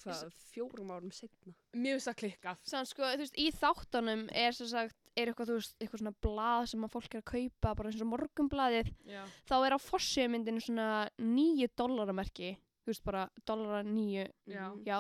[0.06, 1.54] Hvað, fjórum árum setna.
[1.74, 2.58] Finnst það klikkað.
[2.64, 6.16] Sann sko, þú veist, í þáttunum er sem sagt, er eitthvað, þú veist, eitthvað svona
[6.26, 9.24] blað sem að fólk er að kaupa, bara eins og morgunblaðið, Já.
[9.50, 10.88] þá er á fossiðmyndinu svona
[11.20, 12.54] nýju dollaramerki,
[12.86, 14.66] þú veist, bara dollara nýju, Já.
[14.86, 15.00] Já,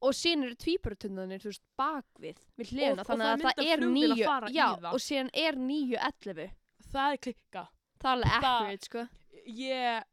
[0.00, 3.44] og síðan eru tvíbaratundanir, þú veist, bakvið, við hliðina, Og- og þannig það að er
[3.44, 4.92] það mynd af er flugvél að nýju, fara í já, það.
[4.94, 6.50] og síðan er nýju ellefu,
[6.90, 7.68] Það er klikkað.
[8.00, 9.08] það er alveg Það- accurate, sko.
[9.50, 10.04] Ég,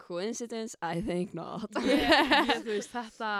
[0.00, 0.76] Coincidence?
[0.82, 1.70] I think not.
[1.84, 3.30] ég, ég, veist, þetta,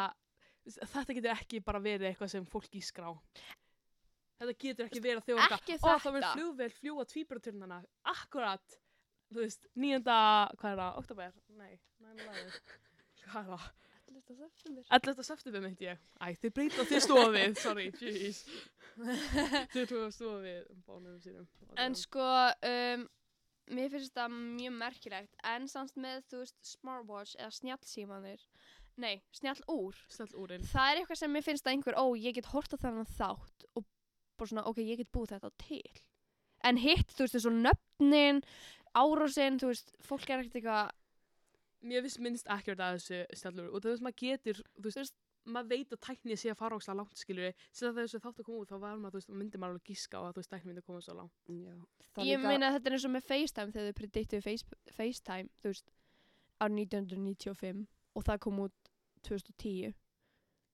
[0.95, 3.11] þetta getur ekki bara verið eitthvað sem fólk ískrá.
[4.41, 6.33] Þetta getur ekki verið að þjóða Ekki Ó, það verður þetta.
[6.39, 7.79] flugvél fljúa tvíburaturnana.
[8.15, 8.79] Akkurat,
[9.33, 10.03] þú veist, 9.
[10.59, 11.37] hvað er það, oktober?
[11.61, 12.61] Nei, 9-11.
[13.25, 13.73] Hvað er það?
[14.95, 15.25] 11.
[15.27, 15.99] september myndi ég.
[16.23, 18.39] Æ, þið breyta þið stofið, sorry, jeez.
[19.75, 21.49] Þið tóðu stofið bánum sínum.
[21.83, 22.29] En sko,
[22.71, 23.03] um,
[23.71, 28.43] mér finnst þetta mjög merkilegt, en samt með, þú veist, smartwatch eða snjallsímanir,
[29.01, 29.15] nei,
[30.39, 30.67] úrin.
[30.71, 33.69] það er eitthvað sem mér finnst að einhver, ó, ég get hort á þennan þátt
[33.75, 33.87] og
[34.39, 36.03] bara svona, ok, ég get búið þetta til.
[36.65, 38.43] En hitt, þú veist, þessu nöfnin,
[38.97, 40.93] árásinn, þú veist, fólk er ekkert eitthvað,
[41.85, 45.69] Mér finnst minnst ekkert að þessu snellur og þú veist, maður getur, þú veist- maður
[45.75, 48.61] veit að tæknið sé að fara óslega langt, skilur sem þegar þessu þátt að koma
[48.65, 50.71] út, þá var maður, þú veist, myndi maður alveg gíska á að þú veist, tæknið
[50.71, 51.35] myndi að koma svo langt.
[51.49, 51.75] Já.
[52.15, 54.65] Það ég líka- meina að þetta er eins og með FaceTime þegar þau prediktuðu face,
[54.97, 55.91] FaceTime, þú veist,
[56.61, 58.91] á 1995 og það kom út
[59.23, 59.95] 2010.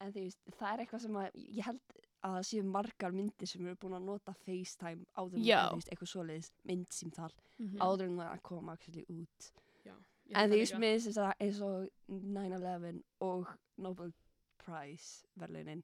[0.00, 1.80] En þú veist, það er eitthvað sem að, ég held
[2.22, 5.60] að það séu margar myndir sem eru búin að nota FaceTime áður en Já.
[5.70, 9.50] þú veist, eitthvað svoleiðis myndsýmtal Mm áður en það kom actually út.
[9.84, 14.12] Ég En þú það veist, mér finnst þetta eins og 9-11 og Nobel
[14.60, 15.82] Prize verðlunin,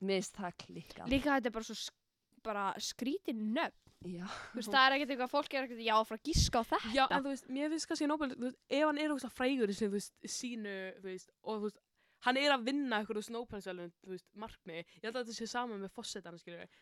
[0.00, 1.10] mér finnst það klikkað.
[1.12, 1.96] Líka þetta er bara svo sk
[2.44, 3.76] bara skrítin nöfn.
[4.00, 6.92] Veist, það er ekkert eitthvað, fólk er ekkert, já, frá að gíska á þetta.
[6.96, 9.72] Já, en þú veist, mér finnst kannski Nobel, þú veist, ef hann er óslega frægur
[9.72, 11.82] í sem, þú veist, sínu, þú veist, og þú veist,
[12.24, 14.86] hann er að vinna eitthvað úr Snowpensvelun, þú veist, markmiði.
[14.94, 16.80] Ég held að þetta sé saman með fossetana, skilur við.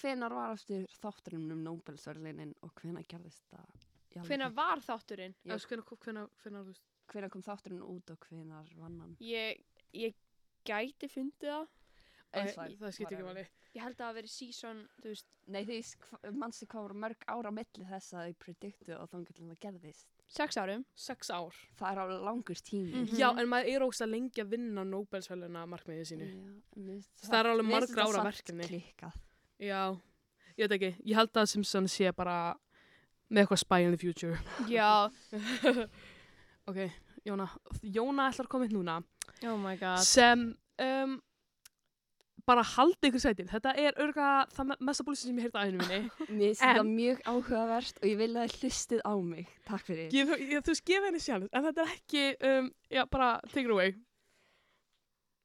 [0.00, 3.86] Hvenar var aftur þátturinn um Nobelsverðlunin og hvenar gerðist það?
[4.26, 5.36] Hvenær var þátturinn?
[5.46, 9.14] Hvenær, þú veist, Hvenær kom þátturinn út og hvenar vann hann?
[9.22, 9.62] Ég,
[9.94, 10.14] ég
[10.66, 11.66] gæti fundið það.
[12.30, 13.46] It's fine, það skiptir ekki máli.
[13.74, 14.88] Ég held að það hafi verið season,
[15.50, 19.48] Nei, hva- manstu hvað voru mörg ára milli þess að þau prediktu og þannig að
[19.50, 20.06] það gerðist.
[20.30, 20.84] sex árum.
[20.94, 21.54] Sex ár.
[21.78, 22.92] Það er alveg langur tími.
[22.92, 23.16] Mhm.
[23.18, 26.28] Já, en maður er óslega lengi að vinna Nobelsveluna markmiðið sínu.
[26.76, 28.84] Já, Það er alveg margra ára verkefni.
[29.58, 30.00] Já,
[30.56, 31.02] ég veit ekki.
[31.04, 32.54] Ég held að Simpson sé bara
[33.30, 34.38] með eitthvað spy in the future.
[34.68, 35.10] Já.
[36.68, 36.78] ok,
[37.26, 37.48] Jóna.
[37.82, 39.02] Jóna ætlar að koma inn núna.
[39.46, 40.02] Oh my god.
[40.04, 40.42] sem
[40.84, 41.14] um,
[42.46, 43.46] bara haldi ykkur sætir.
[43.50, 46.00] Þetta er örga það me- mesta búlisi sem ég heyrði á aðeinu minni.
[46.38, 49.52] Mér finnst þetta mjög áhugavert og ég vil að þið hlustið á mig.
[49.68, 50.08] Takk fyrir.
[50.16, 53.74] Ég, ég, þú gefa henni sjálf, en þetta er ekki, um, já, bara take it
[53.76, 53.94] away.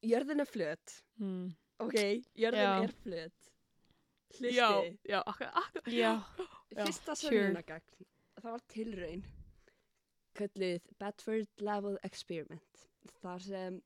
[0.06, 0.98] Jörðin er flöt.
[1.22, 1.46] Mm.
[1.82, 1.96] Ok,
[2.40, 2.74] jörðin Já.
[2.86, 3.48] er flöt.
[4.36, 4.54] Hlustið.
[4.56, 4.68] Já,
[5.08, 5.92] já, akkur, akkur.
[5.92, 6.12] Já.
[6.76, 7.30] Já, Fyrsta sure.
[7.30, 8.06] sönnunagagn,
[8.42, 9.20] það var tilraun
[10.36, 12.82] kölluð Bedford Level Experiment
[13.22, 13.78] þar sem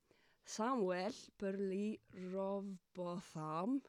[0.51, 1.99] Samuel Burley
[2.33, 3.81] Rovbotham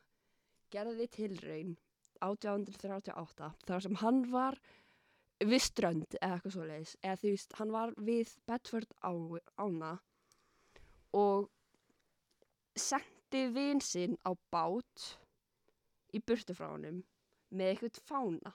[0.73, 1.73] gerði tilraun
[2.21, 4.59] 1838 þar sem hann var
[5.41, 9.11] við strönd eða eitthvað svoleiðis eða þú veist, hann var við Bedford á,
[9.57, 9.95] ána
[11.17, 11.49] og
[12.77, 15.07] sendi vin sinn á bát
[16.15, 17.01] í burtu frá honum
[17.51, 18.53] með eitthvað fána.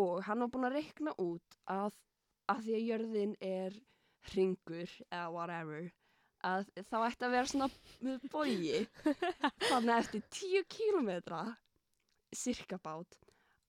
[0.00, 1.96] Og hann var búinn að reikna út að,
[2.48, 3.76] að því að jörðin er
[4.30, 5.90] hringur eða whatever
[6.46, 7.68] að þá ætti að vera svona
[8.02, 8.80] með bogi.
[9.70, 11.42] Þannig að eftir 10 kílometra
[12.34, 13.18] cirka bát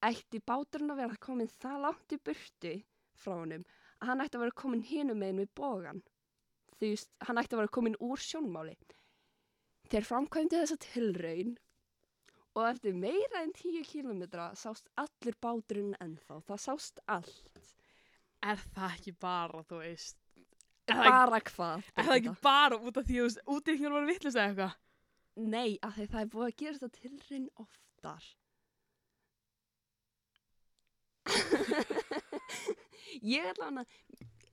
[0.04, 2.74] ætti báturinn að vera komin það langt í burtu
[3.16, 3.62] frá honum
[4.00, 6.02] að hann ætti að vera komin hinum megin við bogan
[6.80, 8.74] veist, hann ætti að vera komin úr sjónmáli.
[9.92, 11.54] Þeir framkvæmdi þessa tilraun
[12.54, 17.62] og eftir meira en 10 kílometra sást allur báturinn ennþá, það sást allt.
[18.44, 20.20] Er það ekki bara, þú veist,
[20.90, 24.74] bara hvað er það ekki bara út af því að útreikningar voru vittlust eða eitthvað?
[25.54, 28.24] Nei, af því það er búið að gera þetta tilraun oftar.
[33.34, 33.86] ég hann að,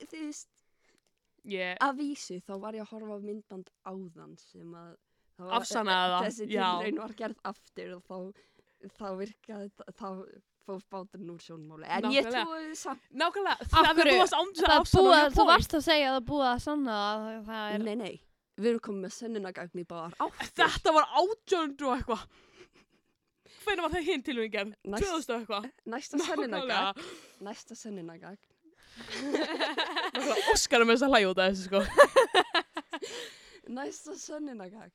[0.08, 0.50] þú veist,
[1.50, 4.92] Ég, að vísu þá var ég að horfa á myndband áðan sem að
[5.40, 6.62] það Afsannaði það, þessi já.
[6.62, 8.18] tilraun var gerð aftur og þá,
[8.98, 9.68] þá virkaði
[10.00, 10.08] þá
[10.62, 11.88] fór báturinn úr sjónmáli.
[11.90, 12.44] En ég Nákvæmlega.
[12.46, 15.84] trúi samt, nákvæmlega, það er búið að ándur Það er búið, að- þú varst að
[15.88, 16.98] segja að það er búið að sanna
[17.72, 17.80] er...
[17.82, 18.14] nei, nei,
[18.62, 20.54] við erum komið með sönnunagagn í báðar áttir.
[20.62, 22.24] Þetta var átjöndu og eitthvað.
[23.62, 25.68] Hvernig var það hinn 2000 og eitthvað.
[25.96, 27.04] Næsta sönnunagagn,
[27.42, 28.40] næsta sönnunagagn
[29.02, 31.80] Nákvæmlega, Óskar er með þess að hlæja út af þessu sko.
[33.78, 34.92] Næsta sönnunagagn.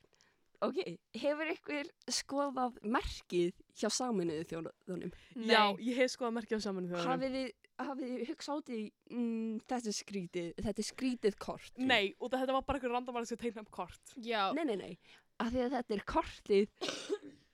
[0.65, 0.77] Ok,
[1.13, 5.11] hefur ykkur skoðað merkið hjá saminuðu þjóðunum?
[5.45, 7.11] Já, ég hef skoðað merkið á saminu þjóðunum.
[7.11, 7.51] Hafið þið,
[7.83, 8.79] hafið þið hugsað út í
[9.11, 11.77] mm, þetta er skrítið, þetta er skrítið kort?
[11.77, 14.15] Nei, út af þetta var bara eitthvað random að tegna upp kort.
[14.17, 14.91] Já, Nei, nei, nei,
[15.37, 16.91] af því að þetta er kortið,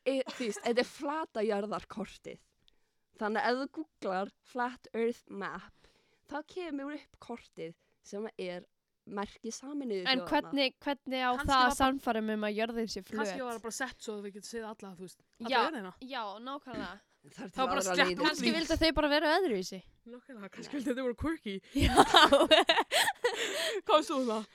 [0.08, 2.44] e, þú veist, þetta er flatajarðarkortið.
[3.20, 5.92] Þannig að ef þú googlar Flat Earth Map,
[6.32, 7.76] þá kemur upp kortið
[8.08, 8.64] sem er
[9.06, 13.02] merkið saminuðu en hvernig, hvernig á Kannski það var að sannfærum um að jörðin sé
[13.04, 13.18] flöt?
[13.20, 15.20] Kannski var það bara sett svo að við getum séð alla, þú veist.
[15.24, 15.48] Já.
[15.48, 15.92] Alla jörðina.
[16.14, 16.94] Já, nákvæmlega.
[17.34, 18.18] Er var bara leiðir.
[18.20, 19.82] Kannski vildu þau bara vera öðruvísi.
[20.12, 21.56] Nákvæmlega, kannski vildi þetta voru quirky.
[21.76, 21.94] Já.
[23.88, 24.48] Hvað svo það?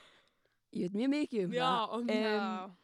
[0.77, 1.95] Ég veit mjög mikið um Já, það.
[1.97, 2.75] um, Em,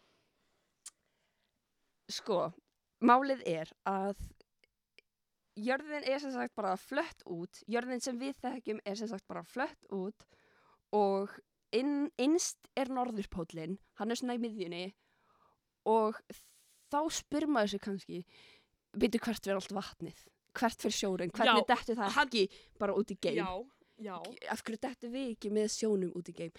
[2.15, 2.39] Sko,
[3.01, 4.19] málið er að
[5.58, 9.41] jörðin er sem sagt bara flött út, jörðin sem við þekkjum er sem sagt bara
[9.47, 10.25] flött út
[10.93, 11.34] og
[11.79, 14.83] inn, innst er norðurpóllin, hann er svona í miðjunni
[15.91, 16.19] og
[16.91, 18.21] þá spyr maður sig kannski,
[18.95, 20.21] byrju hvert fyrir allt vatnið,
[20.55, 22.45] hvert fyrir sjórin, hvernig Já, dettur það hann- ekki
[22.79, 23.51] bara út í geim, Já,
[24.09, 24.15] já.
[24.51, 26.51] af hverju dettur við ekki með sjónum út í geim,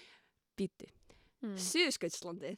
[0.59, 0.91] býtu,
[1.45, 1.53] Mm.
[1.61, 2.57] Suðurskautslandið,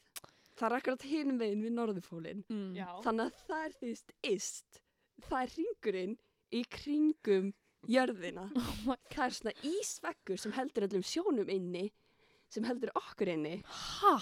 [0.56, 2.44] það er akkurat hinum veginn við norðurpólinn.
[2.48, 2.76] Mm.
[2.76, 2.86] Já.
[3.02, 3.88] Þannig að það er því
[4.30, 4.78] ist,
[5.26, 6.12] það er ringurinn
[6.54, 7.48] í kringum
[7.90, 8.44] jörðina.
[8.88, 11.90] Oh Það er svona ísveggur sem heldur öllum sjónum inni,
[12.52, 13.56] sem heldur okkur inni.
[13.68, 14.14] Ha?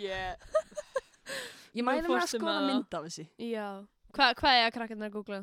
[0.00, 0.46] Ég,
[1.74, 3.24] Ég mæli mig að skoða með mynd af þessi.
[3.50, 3.66] Já.
[4.14, 5.40] Hva, hvað er að krakkarnar að googla?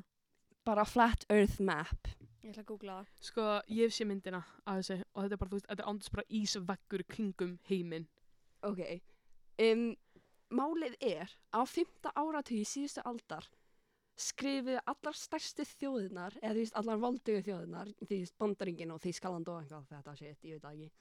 [0.67, 2.09] Bara Flat Earth Map.
[2.41, 3.09] Ég ætla að googla það.
[3.27, 5.89] sko, ég hef sé myndina af þessu og þetta er bara, þú veist, þetta er
[5.91, 8.07] andis bara ísveggur kringum heiminn.
[8.65, 8.81] Ok.
[9.61, 9.83] Um,
[10.51, 13.45] málið er, á fymta áratugi síðustu aldar
[14.19, 19.87] skrifuðu allar stærstu þjóðirnar, eða veist, allar voldugu þjóðirnar, því bandaringin og Þýskaland og eitthvað
[19.95, 20.91] þetta shit, ég veit það ekki,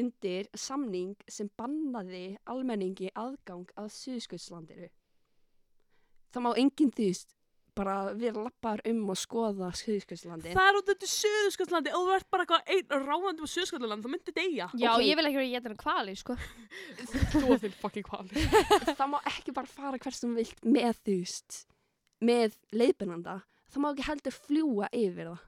[0.00, 4.88] undir samning sem bannaði almenningi aðgang að Suðskautslandiru.
[6.30, 7.34] Það má enginn því veist,
[7.80, 10.54] bara vera lappar um og skoða Suðskautslandin.
[10.56, 14.04] Það er út af þetta Suðurskjölslandi og þú ert bara eitthvað einn ráðandi á Suðurskjölslandi,
[14.06, 14.68] þá myndi deyja.
[14.74, 15.04] Já, Ok.
[15.06, 16.36] ég vil ekki vera að geta hann kvali, sko.
[17.34, 18.46] Þú og þinn fucking kvali.
[18.98, 21.64] það má ekki bara fara þú vilt með veist,
[22.20, 23.38] með leiðbennanda.
[23.70, 25.46] Það má ekki heldur fljúa yfir það.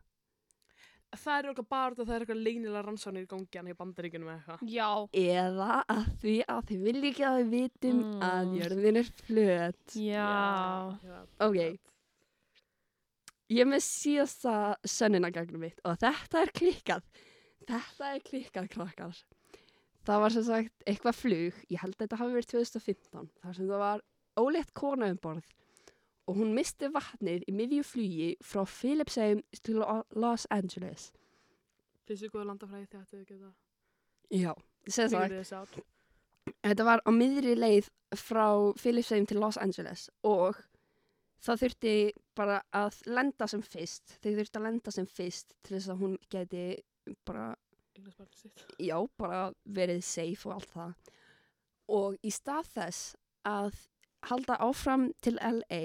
[1.13, 4.39] Það er eitthvað bara það er eitthvað leynilega rannsóknir í gangi hann í bandaríkunum eða
[4.39, 4.63] eitthvað.
[4.73, 4.87] Já.
[5.13, 8.23] Eða að því að þið vilja ekki að við vitum Mm.
[8.29, 9.97] að jörðin er flöt.
[10.01, 10.99] Já.
[11.05, 11.19] já.
[11.45, 11.59] Ok.
[13.53, 14.55] Ég er með síðasta
[14.89, 17.03] sönnunagagnum mitt og þetta er klikkað.
[17.69, 19.19] Þetta er klikkað, krakkar.
[20.09, 23.69] Það var sem sagt eitthvað flug, ég held að þetta hafi verið 2015, þar sem
[23.69, 24.01] það var
[24.41, 25.45] óleitt kona um borð
[26.29, 31.11] og hún misti vatnið í miðju flugi frá Philipsheim til Lo- Los Angeles.
[32.07, 33.53] Þið góða landafræði þegar þetta geta
[34.33, 34.53] Já,
[34.89, 35.79] sem sagt, figured this out?
[36.65, 38.47] þetta var á miðri leið frá
[38.81, 40.57] Philipsheim til Los Angeles og
[41.43, 41.95] það þurfti
[42.39, 44.17] bara að lenda sem fyrst.
[44.23, 46.65] Þau þurfti að lenda sem fyrst til þess að hún geti
[47.27, 47.49] bara
[47.97, 48.63] Eignasbarnið sitt.
[48.79, 50.93] já, bara verið safe og allt það.
[51.93, 53.75] Og í stað þess að
[54.29, 55.83] halda áfram til LA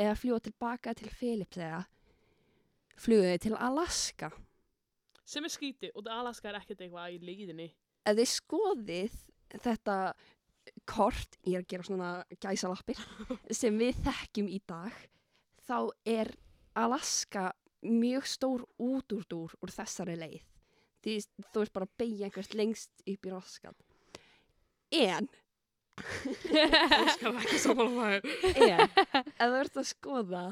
[0.00, 1.10] eða fljúa tilbaka til
[3.00, 4.30] flugu þau til Alaska.
[5.24, 7.70] Sem er skríti og Alaska er ekkert eitthvað í leiðinni.
[8.04, 9.16] Ef þið skoðið
[9.62, 9.96] þetta
[10.88, 12.10] kort, ég er að gera svona
[12.42, 13.00] gæsalappir,
[13.60, 14.96] sem við þekkjum í dag,
[15.66, 16.32] þá er
[16.78, 17.50] Alaska
[17.86, 20.42] mjög stór útúrdúr úr þessari leið.
[21.00, 21.14] Því
[21.54, 23.86] þú ert bara að beigja einhvert lengst upp í raskat.
[24.90, 25.30] En,
[26.00, 28.32] Óskar ekki sammála maður.
[28.50, 30.44] en, ef þú ert að skoða,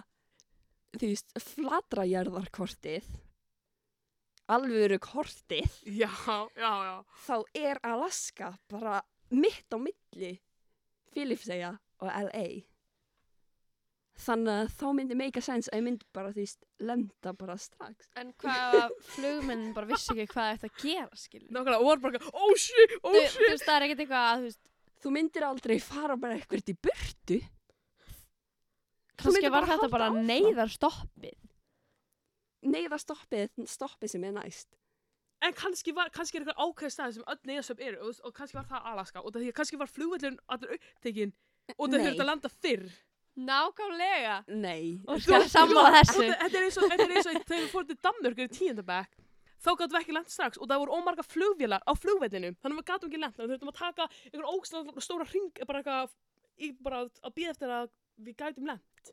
[0.98, 3.08] þú veist, fladrajarðarkortið,
[4.48, 6.10] alvöru kortið, Já,
[6.56, 6.96] já, já.
[7.26, 10.34] þá er Alaska bara mitt á milli
[11.12, 12.46] Filipseyja og LA.
[14.18, 16.44] Þannig að þá myndi make a sense að ég myndi bara því
[16.88, 18.08] lenda bara strax.
[18.18, 21.52] En hvað flugmenn bara vissi ekki hvað þetta að gera, skilur.
[21.54, 23.44] Nákvæmlega, og var bara, oh shit, oh Þú, þú shit.
[23.52, 24.67] veist, það er ekkert eitthvað að, þú veist,
[25.02, 27.38] Þú myndir aldrei fara bara eitthvað í burtu.
[29.18, 30.28] Kannski var bara þetta bara áfram.
[30.28, 30.70] neyðar
[33.02, 34.10] stoppið.
[34.10, 34.68] Sem er næst.
[35.42, 38.58] En kannski var, kannski er eitthvað ákveð stað sem öll neyðasöp eru og, og kannski
[38.58, 41.32] var það Alaska og það því kannski var flugvöllin allur upptekinn
[41.76, 42.88] og það þurfti að landa fyrr.
[43.38, 44.36] Nákvæmlega.
[44.50, 44.98] Nei.
[45.06, 45.22] Og
[45.94, 46.26] þessu.
[46.26, 49.10] Þetta er eins og, þetta er eins og þegar við fórum til Danmörkur í tíundabæk
[49.58, 52.80] þá gáttum við ekki lent strax og það voru ómarga flugvélar á flugvellinum þannig að
[52.80, 56.16] við gáttum ekki að við þurftum að taka einhvern ógstlega stóra ring bara eitthvað
[56.82, 59.12] bara að býða eftir að við gætum lent.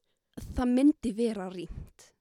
[0.58, 2.15] Það myndi vera rýmt.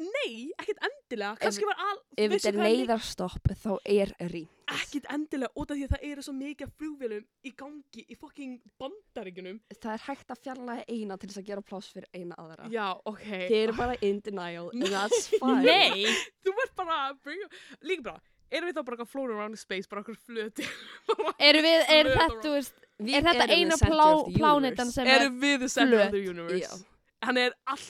[0.00, 1.34] Nei, ekkert endilega.
[1.42, 1.98] Kannski var al...
[2.16, 4.52] Ef þetta er neyðarstopp þá er rýmt.
[4.70, 8.16] Ekkert endilega út af því að það eru svo mikið af flugvélum í gangi í
[8.16, 9.58] fucking bandaríkunum.
[9.76, 12.68] Það er hægt að fjarlæga eina til þess að gera pláss fyrir eina aðra.
[12.72, 13.26] Já, ok.
[13.26, 15.64] Þið eru bara in denial and that's fine.
[15.66, 16.06] Nei.
[16.46, 17.00] Þú ert bara.
[17.90, 18.22] Líka bara,
[18.54, 20.68] erum við þá bara floating around in space, bara okkur flöti?
[21.50, 22.54] Erum við, er þetta,
[23.10, 26.64] er þetta eina plánetan sem er, erum við the center of the universe?
[26.64, 27.12] Já.
[27.26, 27.84] Hann er all,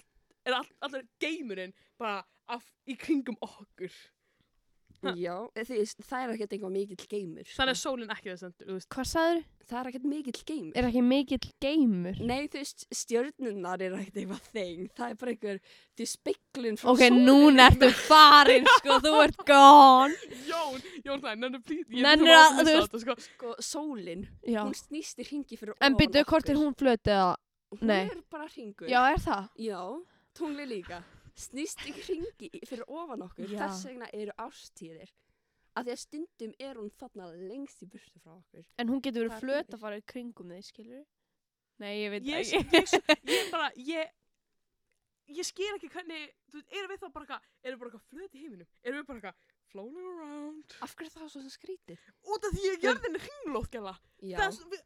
[0.49, 3.93] er all, allir geimurinn bara af, í kringum okkur.
[5.01, 5.15] Ha.
[5.17, 7.45] Já, því, veist, það er ekkert einhvað mikill geimur.
[7.49, 7.55] sko.
[7.57, 8.89] Þannig er sólinn ekki þess að, þú veist.
[8.93, 9.39] hvað sagður?
[9.71, 10.73] Það er ekkert mikill geimur.
[10.77, 12.19] Er ekki mikill geimur?
[12.29, 14.83] Nei, þú veist, stjörnunar er ekkert eitthvað þeng.
[14.99, 15.61] Það er bara einhver,
[15.97, 17.25] því speiklun frá Ok, sólinni.
[17.31, 20.19] núna ertu farin, sko, þú ert gone.
[20.51, 21.87] Jón, Jón það, nennir plít.
[21.97, 24.67] Nennir að- þú veist- Sko, Sko, sólin, Já.
[24.67, 26.67] hún snýst í ringi fyrir En ofan byrju, hvort er okkur.
[26.67, 27.33] hún flötið eða?
[27.73, 28.03] Hún Nei.
[28.11, 28.89] er bara ringur.
[28.93, 29.49] Já, er það?
[29.57, 29.81] Já,
[30.37, 31.01] tungli líka.
[31.41, 33.49] Snýst í ringi fyrir ofan okkur.
[33.49, 33.63] Já.
[33.65, 35.13] Þess vegna eru ástíðir.
[35.79, 38.65] Af því að stundum er hún þarna lengst í burtu frá okkur.
[38.83, 41.05] En hún getur verið Það er flöt að fara í kringum þig, skilur?
[41.81, 43.05] Nei, ég veit ég, það ég, ekki.
[43.07, 44.11] ég, ég bara, ég,
[45.39, 48.09] ég skil ekki hvernig, þú veist, erum við þá bara eitthvað, erum við bara eitthvað
[48.11, 48.71] flöt í heiminum?
[48.83, 50.77] Erum við bara eitthvað floating around?
[50.85, 52.11] Af hverju er það svo skrítið?
[52.27, 53.95] Út af því að jörðin er hringlótt, gæla.
[54.27, 54.37] Já.
[54.43, 54.85] Þess, við,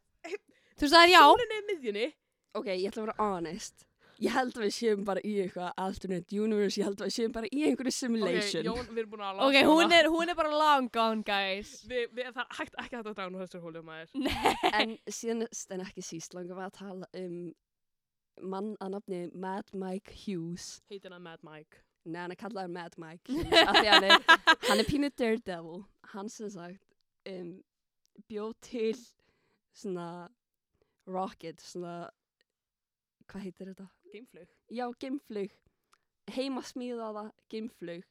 [0.79, 1.21] Þú sagðir já.
[1.25, 2.07] Sólinn er í miðjunni.
[2.55, 3.85] Ok, ég ætla að vera honest.
[4.23, 6.79] Ég held að við séum bara í eitthvað alternate universe.
[6.79, 8.67] Ég held að við séum bara í einhverju Ok, simulation.
[8.69, 11.73] Jón, við erum búin að Ok, hún er, hún er bara long gone, guys.
[11.89, 14.13] Við, við, það er hægt ekki hægt að draga nú þessar hólum maður.
[14.25, 14.55] Nei.
[14.71, 17.35] en síðanst en ekki síst langar við að tala um
[18.55, 20.69] mann að nafni Mad Mike Hughes.
[20.91, 21.83] Heitir hann Mad Mike.
[22.05, 23.67] Nei, hann er kallaður Mad Mike Hughes.
[23.67, 24.25] af því hann er,
[24.69, 25.83] hann er pínu daredevil.
[26.13, 26.95] Hann sem sagt
[27.31, 27.55] um,
[28.29, 28.95] bjóð til
[29.75, 30.09] svona
[31.07, 32.07] rocket, svona,
[33.29, 33.87] hvað heitir þetta?
[34.15, 34.51] Geimflug.
[34.73, 35.53] Já, geimflug.
[36.35, 38.05] Heimasmíðaða geimflug.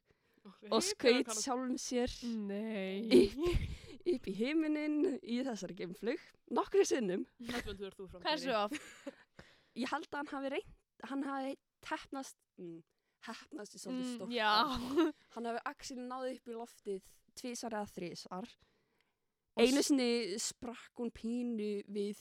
[0.44, 3.30] Okay, Og skaut sjálfum sér Nei.
[4.14, 6.20] upp í heiminin í þessari geimflug.
[6.54, 7.24] Nokkru sinnum.
[7.48, 8.76] Hversu þú frá Hversu oft?
[9.80, 10.74] Ég held að hann hafi reynt,
[11.10, 12.76] hann hafi teppnast, mm,
[13.26, 14.36] heppnast í svolítið Mm, stórt.
[14.36, 14.52] já.
[15.34, 17.00] Hann hafi axil náði upp í loftið
[17.40, 18.46] tvísar eða þrísar.
[19.58, 22.20] Einu sinni sprakk hún pínu við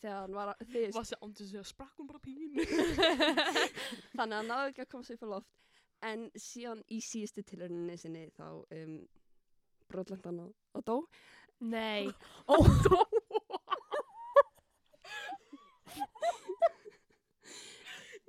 [0.00, 2.66] þegar hann var að, þið, Var sér ándur sig að sprakk hún bara pínu.
[4.16, 5.52] þannig að hann náði ekki að koma sér á loft.
[6.02, 8.96] En síðan í síðustu tilhörninni sinni þá um,
[9.90, 10.96] brotlent hann og, og dó.
[11.62, 12.10] Nei.
[12.52, 13.04] Ó, dó.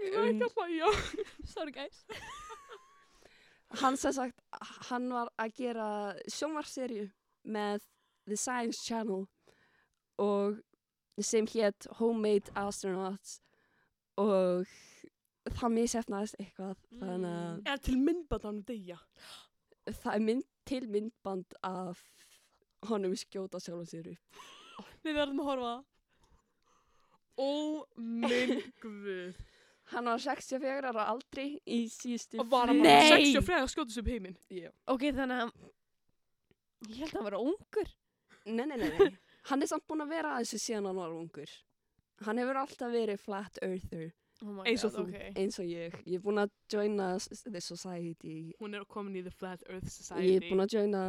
[0.03, 0.89] Ég er ekki að hlæja.
[1.47, 2.03] Sorry, guys.
[3.81, 4.41] Hann sem sagt,
[4.89, 5.87] hann var að gera
[6.29, 7.07] sjónvarsserju
[7.55, 7.87] með
[8.27, 9.25] The Science Channel
[10.21, 10.59] og
[11.21, 13.37] sem hétt Homemade Astronauts
[14.17, 14.65] og
[15.53, 18.97] það misefnaðist eitthvað þannig að Er til myndband hann deyja.
[19.85, 22.01] það er mynd, til myndband af
[22.89, 24.43] honum skjóta sjálfum sér upp.
[25.03, 25.73] Við verðum að horfa.
[27.37, 27.49] Ó,
[27.97, 29.35] minn guð.
[29.91, 33.33] Hann var 64 ára aldri í síðustu Og var hann bara Nei.
[33.35, 34.37] 60 og skjóta sig upp heiminn.
[34.47, 34.69] Já.
[34.89, 35.49] Ok, þannig að.
[36.87, 37.91] Ég held að hann vera ungur.
[38.45, 39.09] Nei, nei, nei, nei.
[39.49, 41.53] Hann er samt búinn að vera að þessu síðan hann var ungur.
[42.23, 44.11] Hann hefur alltaf verið flat earther.
[44.43, 45.13] Oh my Eins og God, þú.
[45.13, 45.35] ok.
[45.39, 45.93] eins og ég.
[46.09, 47.05] Ég er búin að joina
[47.45, 48.33] The Society.
[48.59, 50.33] Hún er komin í The Flat Earth Ég Society.
[50.35, 51.03] er búin að joina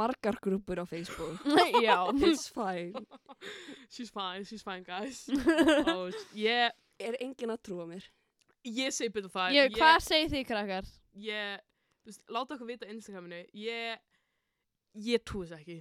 [0.00, 1.44] margar grúpur á Facebook.
[1.86, 1.98] Já.
[2.30, 2.94] It's fine.
[3.94, 5.26] She's fine, she's fine guys.
[5.94, 6.70] Og ég,
[7.00, 8.04] Er enginn að trúa mér?
[8.66, 9.54] ég segi betur það.
[9.56, 10.88] Ég, hvað segir þið krakkar?
[11.16, 11.62] Ég,
[12.04, 13.38] þú veist, láta okkur vita á Instagraminu.
[13.56, 14.02] Ég,
[15.06, 15.78] ég trúi þess ekki.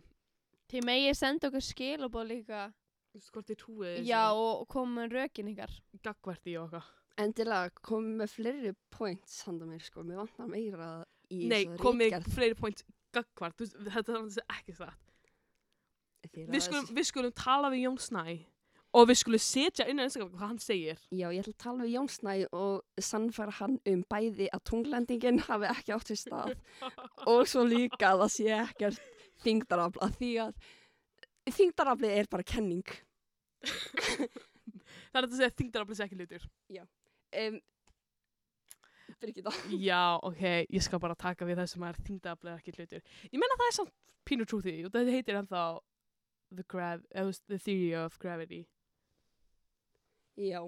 [0.70, 2.62] Þið megið senda okkur skilabóð líka.
[3.10, 4.06] Þú veist, hvort ég trúi þessu.
[4.06, 5.72] Já, og koma með rökin ykkar.
[6.06, 6.90] Gagvart í okkar.
[7.20, 10.06] Endilega komið með fleiri points handa mér sko.
[10.08, 10.92] Mér vantar meira
[11.34, 12.30] í Nei, þessa komið ritgerð.
[12.38, 12.84] fleiri point
[13.18, 13.58] gagvart.
[13.58, 15.04] Þú veist, þetta er ekki satt.
[16.30, 18.24] Þið Við skulum, við skulum tala við Jón Snæ
[19.00, 21.02] og við skulum setja inn á Instagram hvað hann segir.
[21.14, 25.42] Já, ég ætla að tala við Jón Snæ og sannfæra hann um bæði að tunglendingin
[25.46, 26.56] hafi ekki átt sér stað
[27.32, 29.09] og svo líka að það sé ekkert
[29.44, 30.70] þingdarafla því að
[31.56, 32.86] þingdarafli er bara kenning.
[35.10, 36.46] Það er að segja þingdaraflis ekki hlutur.
[37.40, 37.60] Um,
[39.20, 39.54] Birgitta.
[39.76, 43.06] Já, ok, ég skal bara taka við það sem er þingdaraflis ekki hlutur.
[43.32, 43.96] Ég menna það er samt
[44.30, 45.64] pínu trúð því og þetta heitir ennþá
[46.56, 46.66] the,
[47.50, 48.64] the Theory of Gravity.
[50.40, 50.62] Já,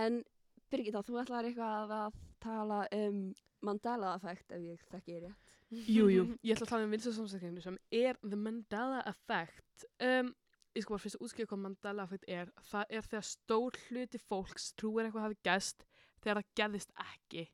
[0.00, 0.22] en
[0.70, 3.22] Birgitta, þú ætlar eitthvað að tala um
[3.66, 5.49] Mandela-effekt ef ég þekki ég rétt.
[5.70, 9.86] Jú, jú, ég ætla að tala um vinsasamsækjumni sem er the Mandela Effect.
[10.02, 10.32] Um,
[10.74, 12.52] ég skal bara fyrst að útskýra hvað Mandela Effect er.
[12.72, 15.86] Það er þegar stór hluti fólks trúir eitthvað hafi gæst
[16.20, 17.46] þegar það gerðist ekki.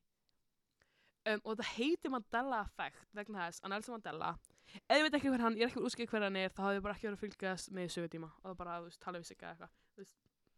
[1.26, 4.36] Um, og það heitir Mandela Effect vegna þess að Nelson Mandela
[4.76, 6.78] ef ég veit ekki hver hann, ég er ekki útskýra hver hann er þá hafði
[6.78, 9.28] ég bara ekki verið að fylgjast með sögutíma og það bara, þú veist, tala við
[9.28, 10.10] sig eða eitthvað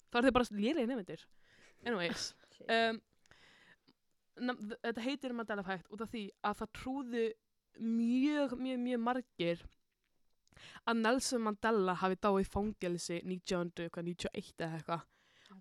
[0.08, 1.24] þá er þið bara lélegi nefndir
[1.84, 2.24] anyways
[2.76, 3.00] um,
[4.86, 7.26] þetta heitir Mandela Effect út af því að það trúðu
[7.78, 9.62] mjög, mjög, mjög margir
[10.88, 15.04] að Nelson Mandela hafi dáið fangelsi 1991 eða eitthvað.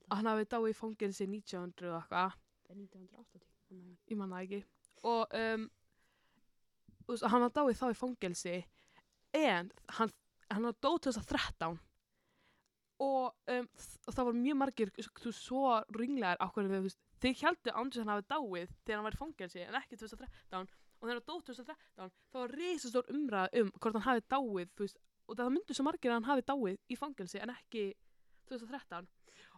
[0.07, 2.37] Að hann hafi dáið fangelsi 1900 og eitthvað.
[2.67, 3.43] Það er 1980.
[3.77, 3.97] Nei.
[4.07, 4.59] ég man það ekki.
[5.07, 5.65] Og um,
[7.09, 8.55] veist, hann var dáið þá í fangelsi
[9.37, 10.13] en hann,
[10.51, 11.77] hann var dóð 2013
[13.03, 17.01] og um, þ- og það var mjög margir þú, svo ringlegar ákveðin við þú veist,
[17.21, 21.09] þeir heldur ándur hann hafi dáið þegar hann var í fangelsi en ekki 2013 og
[21.09, 25.37] þegar dóð 2013 þá var risastór umræð um hvort hann hafi dáið þú veist, og
[25.37, 27.85] það myndu svo margir að hann hafi dáið í fangelsi en ekki
[28.49, 29.07] 2013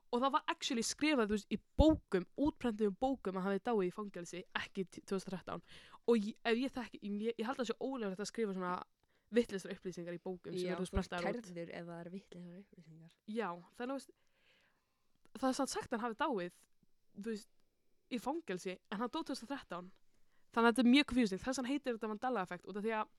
[0.10, 3.84] og það var actually skrifað þú veist, í bókum, útprentum bókum að hann hafi dáið
[3.88, 5.62] í fangelsi ekki t- 2013
[6.10, 8.72] og ég, ef ég þekki, ég, ég held að það sé ólefilegt að skrifa svona
[9.38, 11.46] vittlisra upplýsingar í bókum sem Já, verður þú ert sprentaðar út.
[11.46, 13.12] kærður ef það er vittlega upplýsingar.
[13.30, 16.56] Já, þannig að þú það er samt sagt að hann hafi dáið
[17.20, 17.50] þú veist,
[18.10, 19.92] í fangelsi en hann dó 2013
[20.54, 22.96] þannig að þetta er mjög confusing, þess að heitir þetta Mandela effekt út af því
[23.00, 23.12] að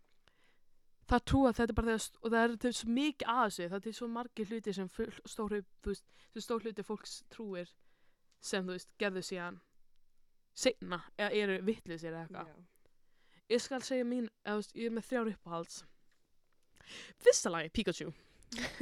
[1.11, 3.79] það trúa þetta er bara þegar og það er til svo mikið að þessu það
[3.79, 4.91] er til svo margir hluti sem
[5.35, 5.57] stór
[5.87, 6.05] veist,
[6.39, 7.73] stór hluti fólks trúir
[8.41, 9.61] sem þú veist, gerðu síðan
[10.57, 12.51] seinna, eða eru vittlisir eða eitthvað.
[12.51, 12.99] Já.
[13.55, 15.83] ég skal segja mín, eða, veist, ég er með þrjár uppáhalds.
[17.21, 18.09] Fyrsta lagi, Pikachu.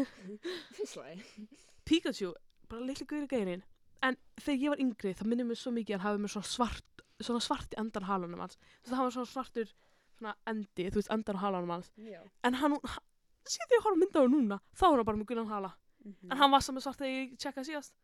[0.77, 1.49] Fyrstlægi.
[1.89, 2.33] Pikachu,
[2.69, 3.65] bara litli guðri gærin
[4.05, 6.51] en þegar ég var yngri það minnir mér svo mikið að hann hafi með svona
[6.53, 9.73] svart svona svart í endan halunum hans þú veist, það var svona svartur
[10.19, 12.23] svona endi, þú veist, endan halunum hans Já.
[12.45, 13.07] en hann, hann
[13.49, 15.75] síðan ég horf að mynda á hann núna þá er hann bara með guðan hala
[15.99, 16.31] Mhm.
[16.31, 17.95] en hann var saman svart þegar ég tjekka síðast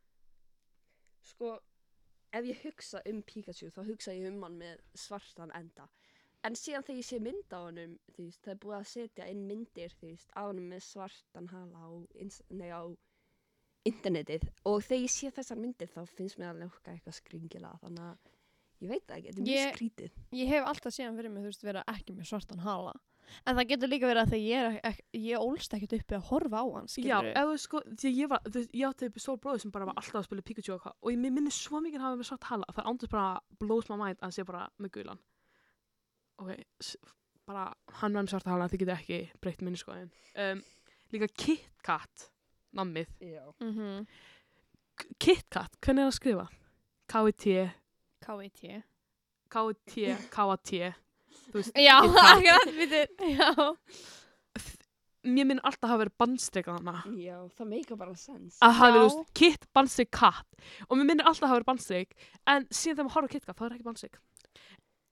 [1.25, 1.59] Sko,
[2.33, 5.87] ef ég hugsa um Pikachu, þá hugsa ég um hann með svartan enda.
[6.45, 9.29] En síðan þegar ég sé mynd á honum, þú veist, það er búið að setja
[9.33, 11.87] inn myndir, þú veist, á honum með svartan hala
[12.51, 12.83] nei, á
[13.89, 14.45] internetið.
[14.69, 18.34] Og þegar ég sé þessar myndir, þá finnst mér að lukka eitthvað skringilega, þannig að
[18.85, 20.15] ég veit það ekki, þetta er mjög skrítið.
[20.39, 22.95] Ég hef alltaf síðan fyrir mig, þú veist, vera ekki með svartan hala.
[23.49, 26.27] En það getur líka verið að þegar ég, er, ek, ég ólst ekkert uppi að
[26.29, 27.15] horfa á hann, já,
[27.49, 29.97] þú sko, því ég var þú veist, ég átti upp stór bróður sem bara var
[29.97, 32.45] alltaf að spila Pikachu og, og ég mér minnir svo mikið að hafa með svart
[32.51, 35.23] hala það ándur bara blows my mind að hann sé bara með guðlan
[36.45, 36.53] ok,
[37.49, 37.65] bara
[38.03, 40.13] hann var með svart hala þið getur ekki breytt minni skoðin
[40.45, 40.63] um,
[41.17, 42.29] líka Kit Kat
[42.77, 43.49] nammið, Já.
[43.61, 44.07] mm -hmm.
[45.01, 46.47] K- Kit Kat, hvernig er það að skrifa?
[47.09, 47.71] K-I-T
[48.25, 48.83] K-I-T.
[49.55, 50.05] K-I-T,
[50.35, 50.71] K-A-T
[51.77, 53.49] Já, akkurat, við þið, já.
[55.25, 58.59] mér minn alltaf hafa verið bandstreikað hana Já, það meika bara sens.
[58.65, 60.59] að hafa verið, þú veist, Kit, bandstreik, Kat
[60.89, 62.17] og mér minnir alltaf hafa verið bandstreik
[62.55, 64.19] en síðan þegar maður horfður á Kit Kat, þá er það ekki bandstreik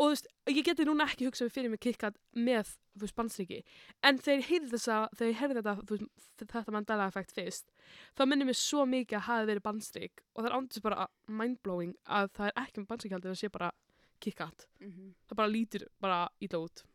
[0.03, 3.16] og þú veist, ég geti núna ekki hugsað fyrir mig Kit Kat með, þú veist,
[3.18, 3.61] bandstreiki
[4.09, 7.74] en þegar ég heyrði þessa, þegar ég heyrði þetta þú veist, þetta Mandela effekt fyrst
[8.18, 11.09] þá minnir mér svo mikið að hafa verið bandstreik og það er ándur bara
[11.42, 13.70] mindblowing að það er ekki með bandstreik heldur, það sé bara
[14.22, 16.86] Kit Kat, Mm það bara lítur bara ítla út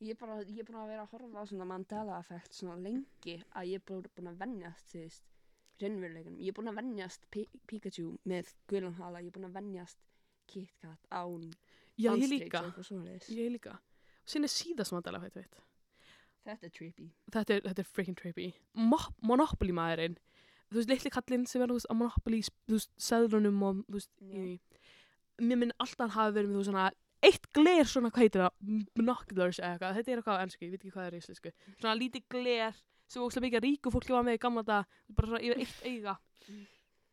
[0.00, 3.34] Ég er bara, ég er búin að vera að horfa á svona Mandela-effekt svona lengi
[3.52, 5.26] að ég er bara búin að vennjast, þú veist.
[5.82, 6.38] raunveruleikunum.
[6.40, 10.00] Ég er búin að venjast Pi Pikachu með gulan hala, ég er búin að venjast
[10.50, 11.50] KitKat án
[12.00, 12.62] Já, ég líka.
[13.36, 13.76] Ég líka.
[14.24, 15.60] Og sinni síðast vandala, veit, veit.
[16.46, 17.06] Þetta er trippy.
[17.34, 18.46] Þetta er, þetta er freaking trippy.
[18.74, 18.98] Mo
[19.28, 20.16] Monopoly maðurinn.
[20.70, 22.40] Þú veist, litli kallinn sem er, veist, á Monopoly,
[22.70, 24.58] þú veist, seðlunum og, þú veist, í,
[25.42, 26.84] mér minn alltaf hafi verið með þú svona,
[27.26, 30.70] eitt gler svona, hvað heitir það, binoculars eða eitthvað, þetta er eitthvað á ennsku, ég
[30.72, 31.52] veit ekki hvað það er í íslensku.
[31.80, 32.78] Svona lítið gler
[33.10, 36.14] sem óslega mikið ríku fólki var með í gamla dag, bara svona yfir eitt eiga.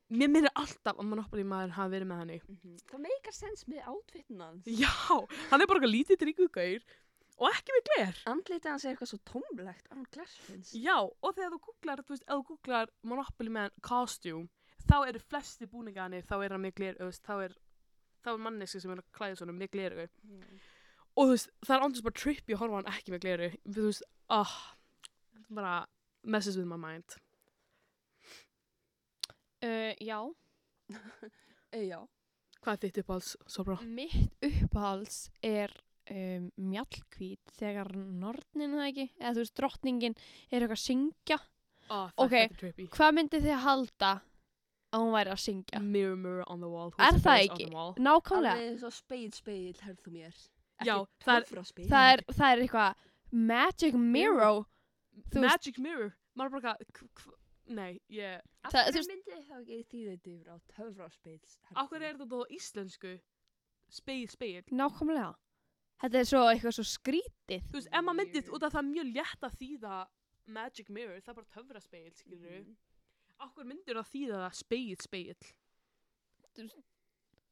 [0.07, 0.19] Mm.
[0.21, 2.43] Mér minnir alltaf að Monopoly maðurinn hafi verið með hannig.
[2.87, 4.69] Það meikar sens með outfitin hans.
[4.71, 4.91] Já,
[5.51, 6.85] hann er bara eitthvað lítið ríkuð gaur
[7.37, 8.21] og ekki með gler.
[8.31, 10.71] Andlitið hans er eitthvað svo tómlegt án glersfins.
[10.79, 14.47] Já, og þegar þú googlar, þú veist, ef þú googlar Monopoly Man costume,
[14.87, 17.59] þá eru flesti búningarnir, þá er hann með gler, veist, þá er,
[18.23, 20.07] þá er manneski sem er að klæða svona með gleru.
[21.17, 23.51] Og þú veist, það er andurs bara trippy að horfa hann ekki með gleru.
[23.67, 24.57] Þú veist, ah,
[25.51, 25.77] bara
[26.23, 27.19] messes with my mind.
[29.67, 30.19] Uh, já,
[31.75, 31.99] Uh, já.
[32.63, 33.75] Hvað er þitt uppáhalds, svo bra?
[33.83, 35.73] mitt uppáhalds er
[36.11, 40.15] um, mjallkvít þegar nornin það ekki, eða þú veist, drottningin
[40.49, 41.37] er eitthvað að syngja.
[41.89, 42.31] Ah, Ok.
[42.31, 42.87] það er.
[42.95, 44.11] Hvað myndi þið halda
[44.95, 45.81] að hún væri að syngja?
[45.83, 46.93] Mirror, mirror on the wall.
[46.97, 47.67] Er það ekki?
[47.71, 48.55] Nákvæmlega.
[48.55, 50.39] Alveg eins og speil, speil, herð þú mér.
[50.87, 51.63] Já, það er-.
[51.91, 53.05] Það er, það er eitthvað
[53.51, 54.63] magic mirror.
[55.35, 56.13] Magic mirror.
[56.37, 57.39] Maður bara, eitthvað, hv- hv-
[57.69, 61.57] nei, ég, Af það- þú hverju veist- myndi þið þá ekki þýðið yfir á töfraspeils?
[61.75, 63.19] Akkur er þetta á íslensku?
[63.89, 64.63] Speil, speil.
[64.71, 65.35] Nákvæmlega.
[66.01, 67.63] Þetta er svo eitthvað svo skrítið.
[67.69, 68.53] Þú veist, ef maður myndið Weird.
[68.53, 70.07] út af það er mjög létt að þýða
[70.47, 72.65] magic mirror, það er bara töfraspeil, skilur við.
[72.67, 72.75] Mhm.
[73.39, 75.35] Akkur myndir það þýða það speil, speil.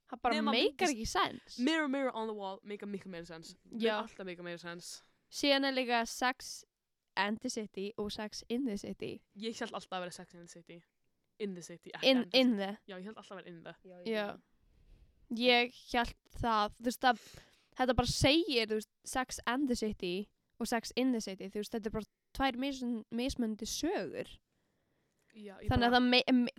[0.10, 1.60] Það bara Nema meikar myndist- ekki sens.
[1.60, 3.56] Mirror, mirror on the wall, meika miklu meira sens.
[3.74, 4.02] Já.
[4.04, 5.04] Alltaf meika meira sens.
[5.32, 6.64] Síðan er líka Sex
[7.18, 9.22] and the City og Sex in the City.
[9.38, 10.82] Ég held alltaf að vera sex in the city.
[11.40, 12.58] In the city, ekki In, and the in city.
[12.58, 12.78] the.
[12.88, 13.74] Já, ég held alltaf að vera in the.
[13.84, 14.26] Já, ég Já.
[14.32, 15.40] veit.
[15.40, 17.22] Ég held það, þú veist það,
[17.80, 20.16] þetta bara segir, þú veist, Sex and the City
[20.60, 22.06] og Sex in the City, þú veist, þetta er bara
[22.38, 24.30] tvær mismun, mismundi sögur.
[25.36, 26.52] Já, ég Þannig að bara, það, me, me,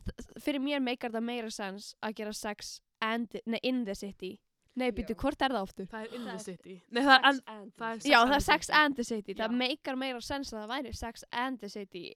[0.44, 4.34] fyrir mér meikar það meira sens að gera Sex and, nei, in the City.
[4.76, 5.20] Nei, byrju, Já.
[5.22, 5.86] hvort er það oftur?
[5.86, 6.82] það er in the city.
[6.90, 8.78] Nei, það er Sex and the Sex Já, það er Sex City.
[8.80, 9.34] and the City.
[9.34, 9.56] Það Já.
[9.56, 12.14] meikar meira sens að það væri Sex and the City.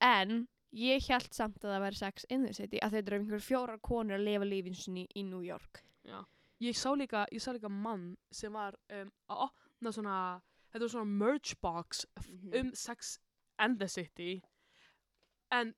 [0.00, 3.40] En ég held samt að það væri Sex in the City að þetta eru einhver
[3.40, 5.82] fjórar konur að lifa lífin sinni í New York.
[6.60, 10.40] ég sá líka, ég sá líka mann sem var um, að opna svona,
[10.72, 12.54] þetta var svona merch box f- Mhm.
[12.60, 13.18] um Sex
[13.58, 14.42] and the City
[15.50, 15.74] en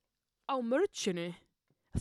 [0.49, 1.35] á merchinu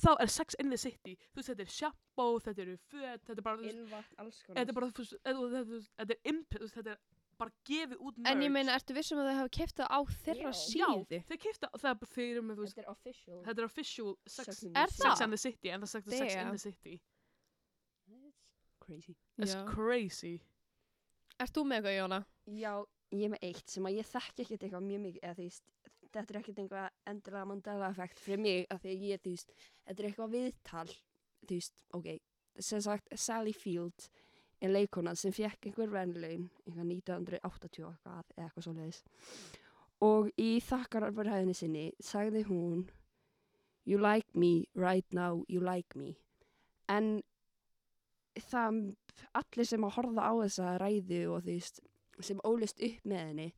[0.02, 3.38] þá er Sex in the City þú veist, þetta er shampoo, þetta eru föt þetta
[3.40, 4.58] er bara, Ylvat, alls konar.
[4.62, 7.00] þetta er bara, þú veist, þetta, þetta, þetta er imp, þú veist, þetta er
[7.38, 10.00] bara gefið út merch En ég meina, ertu vissum að þau hafa keipt það á
[10.26, 10.60] þeirra Já.
[10.62, 11.18] síðu?
[11.20, 13.42] já, þau kifta, það er bara fyrir með, þú veist, Þetta er official.
[13.50, 15.24] þetta er official Sex, Sex and Er the Sex það?
[15.26, 16.52] and the City en það sagt Sex in Damn.
[16.56, 16.96] the City
[18.08, 19.16] It's crazy.
[19.38, 19.66] it's Já.
[19.68, 20.36] crazy
[21.40, 22.20] Ert þú með eitthvað, Jóna?
[22.56, 22.74] Já,
[23.12, 25.66] ég er með eitt sem að ég þekki ekkert eitthvað mjög mikið, eða þú veist,
[26.16, 29.54] þetta er ekkert einhvað endilega Mandela effekt fyrir mig, af því að ég, þú veist,
[29.86, 30.88] þetta er eitthvað viðtal,
[31.46, 32.10] þú veist, ok,
[32.70, 34.08] sem sagt, Sally Field
[34.64, 39.02] er leikona sem fekk einhver venlaun, einhvað 1980 og eitthvað, eða eitthvað svo leiðis.
[40.06, 42.86] Og í þakkararverðhæðinni sinni sagði hún,
[43.86, 46.16] you like me right now, you like me.
[46.92, 47.20] En
[48.50, 48.96] það,
[49.36, 51.86] allir sem að horfa á þessa ræðu og þú veist,
[52.24, 53.52] sem ólist upp með henni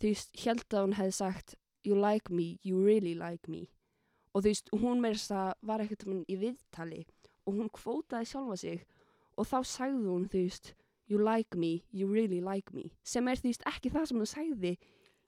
[0.00, 1.56] þú veist, held að hún hefði sagt
[1.86, 3.68] you like me, you really like me.
[4.34, 7.04] Og þú veist, hún með þess að var ekkert um í viðtali
[7.46, 8.82] og hún kvótaði sjálfa sig
[9.38, 10.74] og þá sagði hún, þú veist
[11.08, 12.90] you like me, you really like me.
[13.06, 14.72] Sem er þú veist ekki það sem hún sagði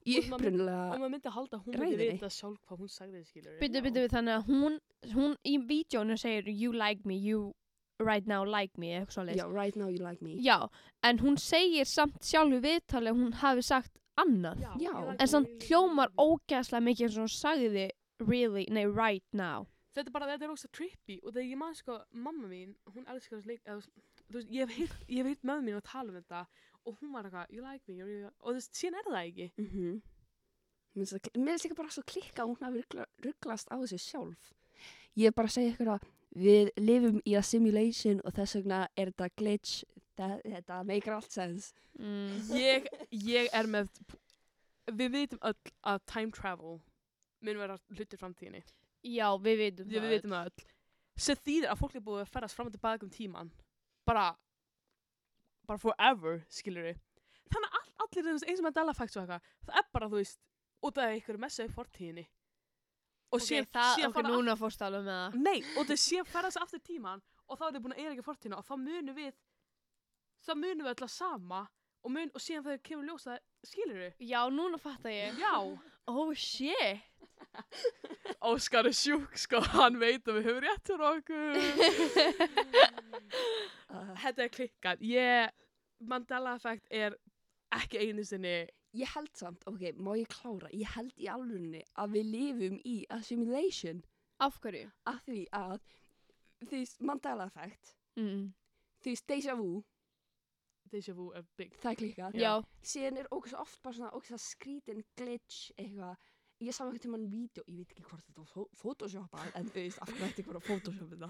[0.09, 0.59] í maður-
[0.93, 4.03] og maður myndi halda að hún myndi vita sjálf hvað hún sagði skilur Byttu, byttu,
[4.13, 4.77] þannig að hún,
[5.15, 7.53] hún í vídjónu segir you like me, you
[7.99, 10.37] right now like me, já, right now you like me.
[10.39, 10.69] Já,
[11.03, 13.91] en hún segir samt sjálf í viðtali að hún hafi sagt
[14.23, 14.63] annað.
[14.81, 14.93] Já.
[15.17, 17.89] En samt hljómar ógæslega mikið eins og hún sagði
[18.27, 19.67] really, nei, right now.
[19.95, 23.07] þetta er bara, þetta er ógst trippy og þegar ég man sko, mamma mín, hún
[23.09, 23.81] elskar þessu leik eða,
[24.29, 26.43] þú veist, ég hef heyrt mömmu mín að tala um þetta
[26.85, 29.19] og hún var eitthvað, you like me, you really og þú veist, síðan er það
[29.25, 29.99] ekki mm -hmm.
[30.95, 34.53] Mér finnst ekki bara svo klikka að hún hafi ruggla- rugglast á þessu sjálf.
[35.15, 36.01] Ég er bara að segja ykkur að
[36.35, 39.83] við lifum í að simulation og þess vegna er þetta glitch,
[40.19, 41.71] þetta meikar allt sens.
[41.99, 42.49] Mm.
[42.55, 43.89] ég, ég er með
[44.89, 46.79] við vitum öll að time travel
[47.45, 48.63] mun vera hlutir framtíðinni
[49.05, 50.67] Já, við vitum við, við vitum það öll
[51.19, 53.51] sem þýðir að fólk er búið að ferðast fram og tilbaka um tíman
[54.07, 54.25] bara
[55.69, 56.99] bara forever, skilur við
[57.53, 60.39] þannig að all, allir eins og Mandela facts og eitthvað það er bara, þú veist,
[60.85, 62.25] út af ykkur messa í fortíðinni
[63.29, 65.35] og Ok, síðan, það, síðan ok, fara núna fórst alveg með það.
[65.45, 68.13] Nei, og þau síðan fara þessi aftur tíman og þá er þau búin að eiga
[68.15, 69.35] ekki fortíðina og þá munum við
[70.45, 71.61] þá munum við alltaf sama
[72.03, 73.37] og, mun, og síðan þegar kemur ljósa
[73.67, 74.13] skilur við?
[74.29, 75.35] Já, núna fatta ég.
[75.41, 75.55] Já,
[76.09, 77.03] Oh shit.
[78.49, 81.53] Óskar er sjúk sko, hann veit að við höfum rétt fyrir okkur
[84.23, 85.53] Þetta er klikkað ég,
[86.09, 87.15] Mandela effekt er
[87.75, 88.53] ekki einu sinni
[88.97, 92.95] ég held samt, ok, má ég klára, ég held í alvörunni að við lifum í
[93.13, 94.01] a simulation
[94.41, 94.87] Af hverju?
[95.09, 95.79] af því að
[96.69, 98.49] því Mandela effect, Mm.
[99.03, 99.83] því deja vu,
[100.91, 102.35] Deja vu er big það er klikkað.
[102.41, 102.53] Já.
[102.81, 106.15] Síðan er ógæst oft bara svona ógæst skrítin glitch eitthvað.
[106.59, 109.99] Ég sá einhvern tímann vídeo, ég veit ekki hvort þetta var photoshopað, en þú veist,
[110.03, 111.29] af hverju ætti ykkur að photoshopa þetta.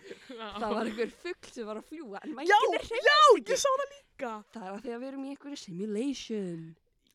[0.64, 3.62] Það var einhver fugg sem var að fljúa, en Já, vængin er já, hreyfist ég
[3.62, 6.64] sá það líka Það er að því að við erum í einhverju simulation.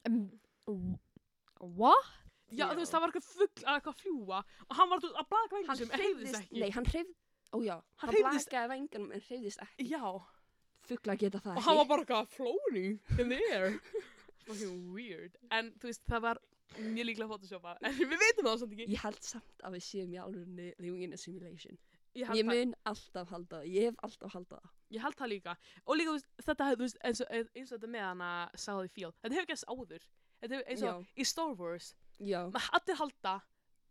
[0.06, 0.94] Um,
[1.58, 2.12] what?
[2.54, 2.70] Já, Já.
[2.70, 4.38] þú veist, það var eitthvað fugg að eitthvað fljúa
[4.68, 7.18] og hann var þú að blaka vengum sem hreyfðist ekki nei, hann hreyfðist,
[7.50, 9.86] ó já, Hann hann, hreyfðist- blakaði venganum en hreyfðist ekki.
[9.90, 10.02] Já,
[10.88, 13.78] Fugla geta það og hann var bara eitthvað floating in the air.
[14.46, 15.36] Fucking weird.
[15.56, 16.40] En þú veist, það var
[16.74, 18.86] mjög líklega photoshopað en við veitum það samt ekki.
[18.92, 21.78] Ég held samt að við séum í alveg living in a simulation.
[22.14, 24.68] ég Ég mun alltaf halda það, ég hef alltaf halda það.
[24.94, 25.54] ég held það líka.
[25.86, 28.28] Og líka, veist, þetta veist, eins, og, eins og þetta með hana
[28.66, 30.04] Sally Field, þetta hefur gæst áður.
[30.44, 31.08] Þetta hefur eins og Já.
[31.16, 31.88] í Star Wars.
[32.20, 33.34] Maður allir halda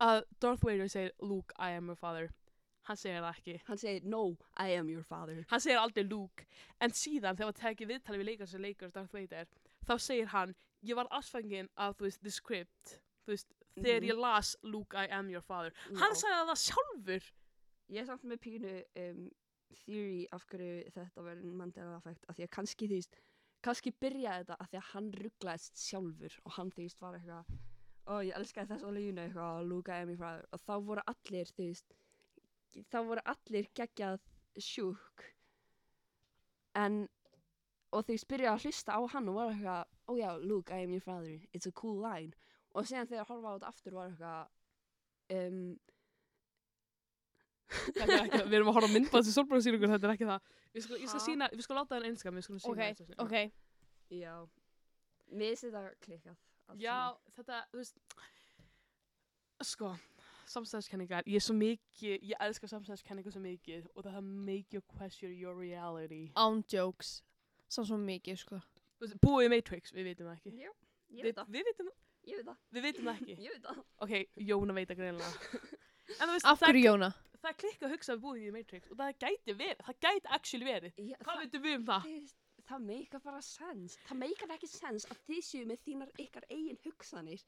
[0.03, 2.29] að Darth Vader segir Luke, I am your father
[2.89, 4.21] hann segir það ekki hann segir, no,
[4.59, 5.45] I am your father.
[5.49, 6.45] hann segir aldrei Luke
[6.81, 9.47] en síðan þegar það tekið viðtalið við leikar sem leikar Darth Vader
[9.87, 14.09] þá segir hann ég var asfangin af þú veist the script þú veist þegar Mhm.
[14.11, 16.19] ég las Luke I am your father hann Já.
[16.23, 17.31] sagði það sjálfur
[17.91, 19.23] Ég er samt með pínu um,
[19.85, 23.17] theory af hverju þetta verður Mandela effect af því að kannski veist
[23.63, 27.45] kannski byrjaði þetta af því að hann rugglaðist sjálfur og hann veist var eitthvað
[28.13, 31.03] og ég elskaði þess að línu eitthvað Luke I am your father og þá voru
[31.07, 31.93] allir veist
[32.91, 34.19] þá voru allir geggjað
[34.61, 35.27] sjúk.
[36.77, 37.05] En
[37.93, 40.85] og þú veist byrjaði að hlusta á hann og var eitthvað oh já Luke I
[40.87, 41.39] am your father.
[41.53, 42.33] It's a cool line.
[42.73, 44.47] Og síðan þegar horfa á þetta aftur var eitthvað
[45.37, 45.59] um,
[47.93, 50.29] Þetta er ekki það, við erum að horfa á myndbað sem solbróðsýringur, þetta er ekki
[50.29, 50.49] það.
[50.73, 53.35] Við skal, ég skal sína, við skal láta það einskam, við skulum sína Ok, ok.
[54.13, 54.33] Já,
[55.31, 56.41] mér finnst þetta klikkað.
[56.81, 56.97] Já,
[57.37, 57.99] þetta, þú veist
[59.63, 59.93] Sko,
[60.51, 65.33] samstæðiskenningar Ég er svo mikið, ég elska samstæðiskenningar svo mikið og það make you question
[65.37, 67.21] your reality Án jokes.
[67.71, 68.59] Svo svo mikið, sko.
[69.23, 70.71] Búið í Matrix, við vitum það ekki Já,
[71.17, 71.89] ég veit það, við vitum,
[72.29, 73.81] ég veit það, við vitum það ekki ég veit það.
[74.05, 74.13] Ok,
[74.51, 75.33] Jóna veit það greinlega
[76.19, 77.09] En þú veist, Af hverju, Jóna?
[77.43, 79.99] það er klikka að hugsa að við búið í Matrix og það gæti verið, það
[80.05, 82.07] gæti actually verið Já, Hvað veitum við um það,
[82.69, 83.97] það meikar bara sens.
[84.07, 87.41] Það meikar ekki sens að þið séu með þínar ykkar eigin hugsanir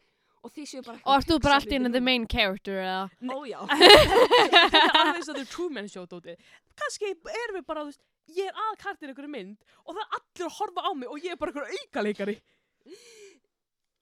[0.45, 3.09] og þið séu bara Og þú bara allt í hugsa henni the main character, eða?
[3.21, 3.35] núna.
[3.35, 3.59] Ó já,
[4.65, 6.37] Þetta er alveg eins og The Truman Show dótið.
[6.77, 8.03] Kannski erum við bara, þú veist,
[8.35, 11.33] ég er aðkartir einhverju mynd og það er allir að horfa á mig og ég
[11.35, 12.37] er bara einhverju aukaleikari.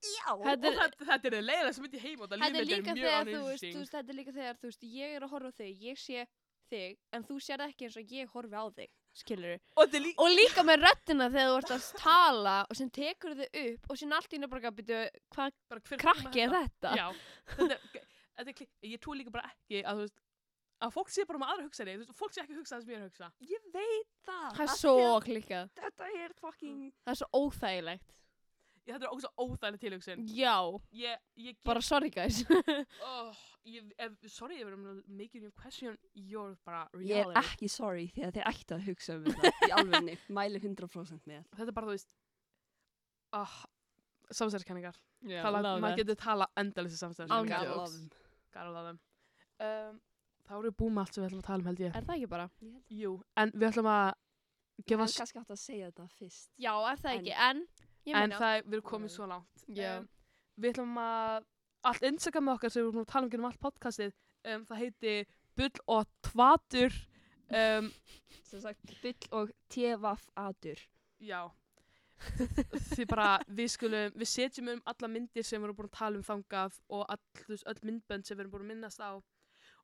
[0.04, 0.30] já.
[0.34, 2.66] Þetta Og er- þetta, þetta er það leiðilega sem myndi heim og það Þetta er
[2.68, 3.78] lífið líka er mjög þegar þú veist, þú uninteresting.
[3.80, 6.26] veist, þetta er líka þegar þú veist, ég er að horfa á þig, ég sé
[6.74, 10.34] þig, en þú sér ekki eins og ég horfi á þig, skilur Og líka, Og
[10.34, 14.18] líka með röddina þegar þú ert að tala og sem tekur þið upp og sem
[14.18, 15.02] allt í henni bara að byrja,
[15.36, 16.94] hvað krakki er þetta?
[17.00, 17.08] Já,
[17.54, 18.08] þetta er,
[18.40, 20.24] þetta er ég trú líka bara ekki að þú veist,
[20.84, 22.92] að fólk sé bara með aðra hugsaði, þú veist, fólk sé ekki hugsa það sem
[22.92, 23.30] ég er að hugsa.
[23.54, 24.50] Ég veit það.
[24.58, 24.96] Það er svo
[25.28, 25.72] klikkað.
[25.80, 26.82] Þetta er fucking...
[27.04, 28.10] Það er svo óþægilegt.
[28.84, 30.24] Ég þetta er ógst óþægileg tilhugsun.
[30.36, 30.56] Já,
[30.92, 32.42] Ég, ég, bara sorry guys.
[33.08, 37.44] oh, ég, ef, sorry, ég verðum að make you question your bara Ég er reality.
[37.54, 41.46] ekki sorry því að þið ætti að hugsa um þetta í alvegni, mæli 100% með.
[41.56, 42.12] Þetta er bara, þú veist,
[43.40, 43.56] oh,
[44.36, 45.00] samsæðiskenningar.
[45.32, 47.70] Já, Tala, maður getur tala endalist Án samsæðiskenningar.
[47.70, 47.78] jokes.
[47.78, 48.10] love them.
[48.54, 49.00] Gotta love them.
[49.64, 50.02] Um,
[50.44, 51.96] þá erum við búin með allt sem við ætlum að tala um, held ég.
[51.96, 52.50] Er það ekki bara?
[53.00, 54.12] Jú, en við ætlum að
[54.74, 55.06] Ég gefa...
[55.08, 56.48] hef kannski átt að segja þetta fyrst.
[56.60, 57.34] Já, er það En- ekki?
[57.48, 57.64] En,
[58.12, 59.66] En það, við erum komið svo langt.
[59.68, 59.98] Já.
[60.00, 60.10] Um,
[60.60, 61.50] við ætlum að...
[61.84, 64.14] Allt Instagram með okkar sem við erum að tala um genum allt podcastið,
[64.48, 65.16] um, það heiti
[65.60, 66.96] Bull og Tvatur.
[67.54, 67.90] Um,
[68.50, 70.80] Sem sagt, byll og tevaf adur.
[71.20, 71.52] já.
[72.94, 76.20] Því bara, við skulum, við setjum um alla myndir sem við erum búin að tala
[76.20, 79.12] um þangað og all, öll myndbönd sem við erum búin að minnast á.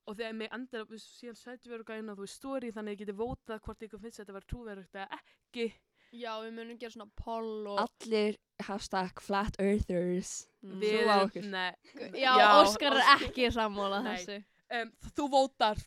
[0.08, 2.96] Og þegar mig endur, síðan setjum við okkar inn á þú veist story þannig að
[2.96, 5.66] ég geti vótað hvort ykkur finnst þetta að vera trúverðugt eða ekki.
[6.10, 7.82] Já, við munum gera svona poll og...
[7.84, 10.32] Allir hashtag flat earthers.
[10.66, 10.78] Mm.
[10.82, 11.74] Við erum, nei,
[12.18, 14.16] Já, Já, Óskar er ekki sammála Nei.
[14.18, 14.40] þessu.
[14.80, 15.84] um, þú vótar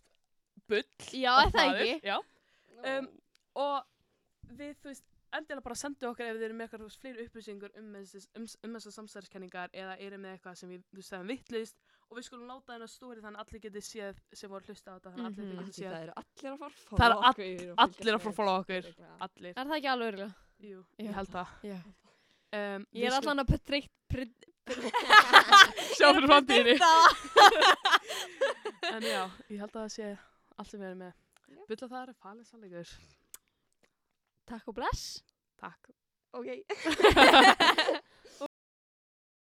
[0.71, 0.85] bull.
[1.11, 1.97] Já, er það ekki?
[2.07, 2.15] Já.
[2.83, 3.09] Um,
[3.63, 7.75] og við, þú veist, endilega bara sendu okkar ef þið eru með eitthvað fleiri upplýsingur
[7.81, 11.23] um, þessi, um, um þessar samstæðiskenningar eða eru með eitthvað sem við, þú veist, það
[11.25, 14.63] er vittlist og við skulum láta hennar stóri þannig að allir geti séð sem voru
[14.63, 15.43] að hlusta á þetta þannig að Mhm.
[15.43, 17.37] allir Af geti séð það eru allir að fara að Það eru follow okkur og
[17.43, 18.85] fylgjast allir að fara að follow okkur.
[19.27, 20.33] Allir Er það ekki alveg örgulega?
[20.63, 21.79] Jú, ég held það Já.
[22.53, 23.47] um, Ég er allan að.
[24.13, 24.33] Pred...
[25.97, 26.77] sjá fyrir framtíðinni
[28.93, 30.07] en já, ég held að það sé
[30.59, 31.15] allt sem við erum með Já.
[31.73, 32.89] Bulla það er falið sannleikur
[34.53, 35.03] Takk og bless.
[35.59, 35.83] Takk
[36.33, 36.47] Ok.